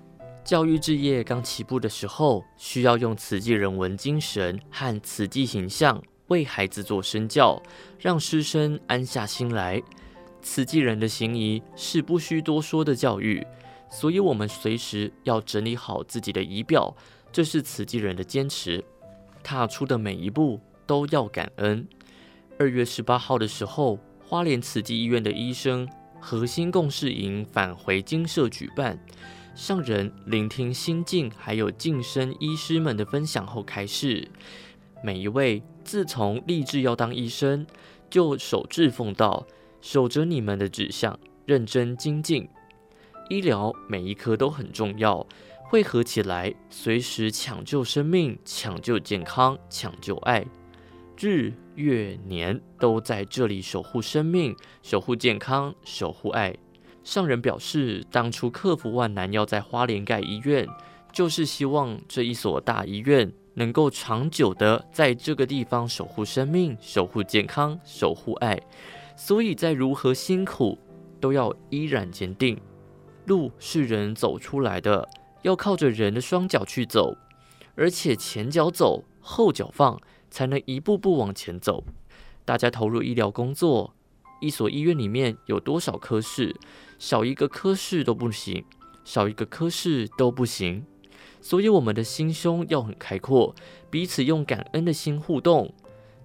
[0.45, 7.63] 教育置业刚起步的时候，需要用慈济人文精神和慈济形象为孩子做身教，
[7.99, 9.81] 让师生安下心来。
[10.41, 13.47] 慈济人的行仪是不需多说的教育，
[13.89, 16.93] 所以我们随时要整理好自己的仪表，
[17.31, 18.85] 这是慈济人的坚持。
[19.45, 21.87] 踏出的每一步都要感恩。
[22.59, 25.89] 二月十八号的时候，花莲慈济医院的医生
[26.25, 28.97] 核心共事营返回精舍举办。
[29.57, 34.29] 上人聆听心境还有晋升医师们的分享后开示，
[35.03, 37.67] 每一位自从立志要当医生，
[38.09, 39.45] 就守志奉道，
[39.81, 42.49] 守着你们的志向，认真精进。
[43.29, 45.27] 医疗每一科都很重要，
[45.65, 50.47] 汇合起来，随时抢救生命、抢救健康、抢救爱，
[51.19, 56.55] 日月年都在这里守护生命、守护健康、守护爱。
[57.05, 60.67] 上人表示，当初克服万难要在花莲盖医院，
[61.13, 68.61] 就是希望这一所大医院能够长久的在这个地方守护生命、守护健康、守护爱。
[69.17, 70.79] 所以在如何辛苦，
[71.21, 72.59] 都要依然坚定。
[73.27, 75.09] 路是人走出来的，
[75.43, 77.17] 要靠着人的双脚去走，
[77.75, 80.01] 而且前脚走，后脚放，
[80.33, 81.85] 才能一步步往前走。
[82.45, 83.95] 大家投入医疗工作。
[84.41, 86.57] 一所医院里面有多少科室，
[86.99, 88.65] 少一个科室都不行，
[89.05, 90.85] 少一个科室都不行。
[91.41, 93.55] 所以我们的心胸要很开阔，
[93.89, 95.73] 彼此用感恩的心互动。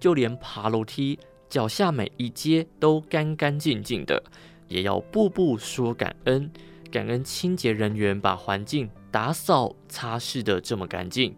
[0.00, 1.16] 就连爬楼梯，
[1.48, 4.20] 脚下每一阶都干干净净的，
[4.66, 6.50] 也要步步说感恩。
[6.90, 11.36] 感恩清洁人员把环境打扫擦拭得这么干净。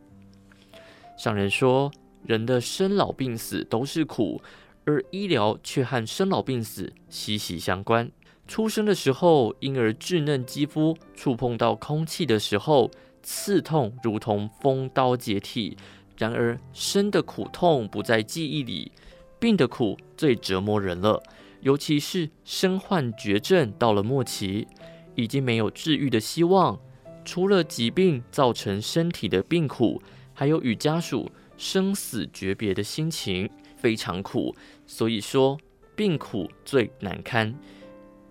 [1.18, 1.92] 上人说，
[2.24, 4.40] 人的生老病死都是苦。
[4.86, 8.10] 而医疗却和生老病死息息相关。
[8.48, 12.90] 出生的时候，婴儿稚嫩肌肤触碰到空气的时候，
[13.22, 15.76] 刺痛如同锋刀解体。
[16.16, 18.90] 然而，生的苦痛不在记忆里，
[19.38, 21.22] 病的苦最折磨人了。
[21.60, 24.66] 尤其是身患绝症到了末期，
[25.14, 26.78] 已经没有治愈的希望。
[27.24, 30.02] 除了疾病造成身体的病苦，
[30.32, 31.30] 还有与家属
[31.60, 33.46] 生死诀别的心情，
[33.76, 34.56] 非常苦。
[34.86, 35.58] 所以说，
[35.94, 37.54] 病苦最难堪。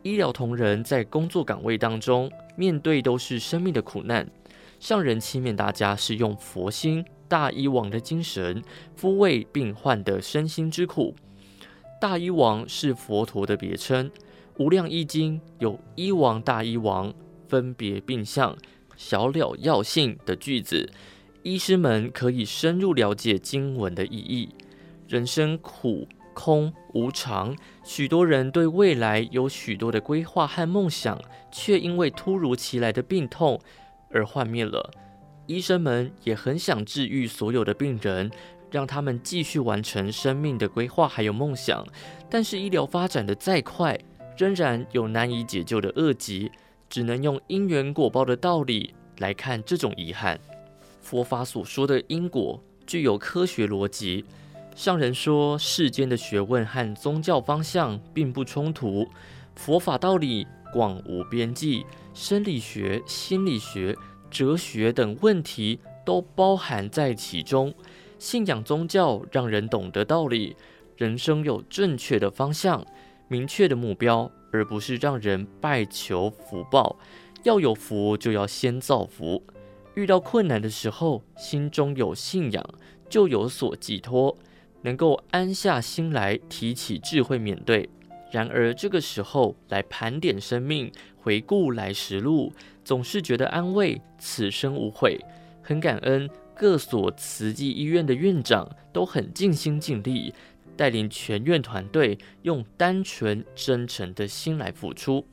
[0.01, 4.27] 医疗同仁在工作岗位当中，面对都是生命的苦难。
[4.79, 8.63] 上人期勉大家是用佛心、大医王的精神，
[8.99, 11.13] 抚慰病患的身心之苦。
[12.01, 14.09] 大医王是佛陀的别称，
[14.57, 17.13] 《无量易经》有“医王”“大医王”，
[17.47, 18.57] 分别病相、
[18.97, 20.89] 小了药性的句子，
[21.43, 24.49] 医师们可以深入了解经文的意义。
[25.07, 31.19] 人生苦、空、无常，许多人对未来有许多的规划和梦想，
[31.51, 33.59] 却因为突如其来的病痛
[34.11, 34.91] 而幻灭了。
[35.47, 38.31] 医生们也很想治愈所有的病人。
[38.71, 41.83] 让他们继续完成生命的规划还有梦想，
[42.29, 43.97] 但是医疗发展的再快，
[44.37, 46.51] 仍然有难以解救的恶疾，
[46.87, 50.39] 只能用因缘果报的道理来看这种遗憾。
[51.09, 54.23] 佛法所说的因果具有科学逻辑，
[54.75, 59.07] 上人说世间的学问和宗教方向并不冲突，
[59.55, 61.83] 佛法道理广无边际，
[62.13, 63.97] 生理学、心理学、
[64.29, 67.73] 哲学等问题都包含在其中。
[68.19, 70.55] 信仰宗教让人懂得道理，
[70.95, 72.85] 人生有正确的方向、
[73.27, 76.99] 明确的目标，而不是让人拜求福报。
[77.41, 79.41] 要有福，就要先造福。
[79.99, 82.63] 遇到困难的时候，心中有信仰，
[83.09, 84.37] 就有所寄托，
[84.83, 87.89] 能够安下心来，提起智慧面对。
[88.31, 92.53] 然而这个时候来盘点生命，回顾来时路，
[92.85, 95.19] 总是觉得安慰，此生无悔，
[95.61, 96.29] 很感恩。
[96.55, 100.33] 各所慈济医院的院长都很尽心尽力，
[100.75, 105.25] 带领全院团队用单纯真诚的心来付出。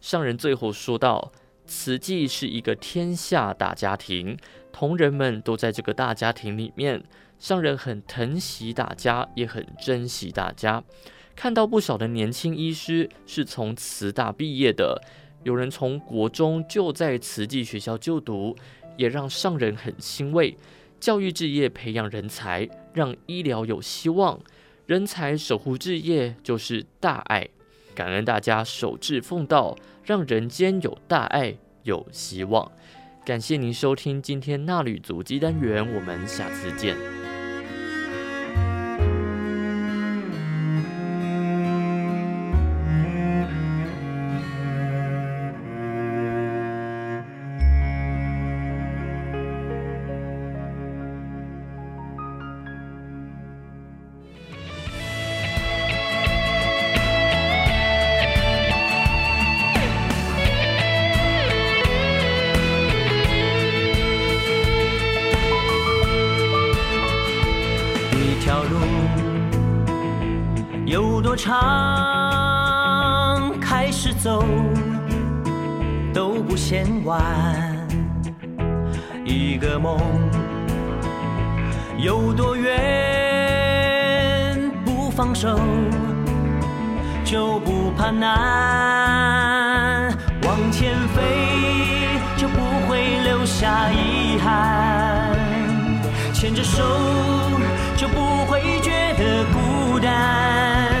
[0.00, 1.32] 上人最后说道
[1.74, 4.36] ：“慈济是一个天下大家庭，
[4.70, 7.02] 同仁们都在这个大家庭里面。
[7.38, 10.84] 上人很疼惜大家，也很珍惜大家。
[11.34, 15.00] 看到不少的年轻医师是从慈大毕业的，
[15.44, 18.54] 有人从国中就在慈济学校就读。”
[18.98, 20.54] 也让上人很欣慰，
[21.00, 24.38] 教育志业培养人才，让医疗有希望。
[24.84, 27.48] 人才守护置业就是大爱，
[27.94, 29.74] 感恩大家守志奉道，
[30.04, 32.70] 让人间有大爱有希望。
[33.24, 37.21] 感谢您收听今天衲履足迹单元，我们下次见。
[82.32, 82.70] 多远
[84.84, 85.58] 不放手
[87.24, 90.08] 就不怕难
[90.44, 91.22] 往前飞
[92.36, 95.32] 就不会留下遗憾。
[96.32, 96.82] 牵着手
[97.96, 100.91] 就不会觉得孤单。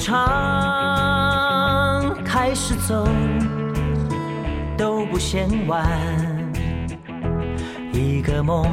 [0.00, 0.16] 长，
[2.24, 3.06] 开始走
[4.76, 5.86] 都不嫌晚。
[7.92, 8.66] 一个梦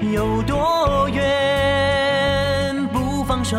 [0.00, 3.58] 有多远，不放手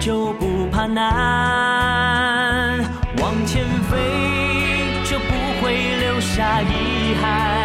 [0.00, 2.80] 就不怕难。
[3.22, 3.96] 往前飞
[5.04, 5.32] 就不
[5.62, 7.59] 会留下遗憾，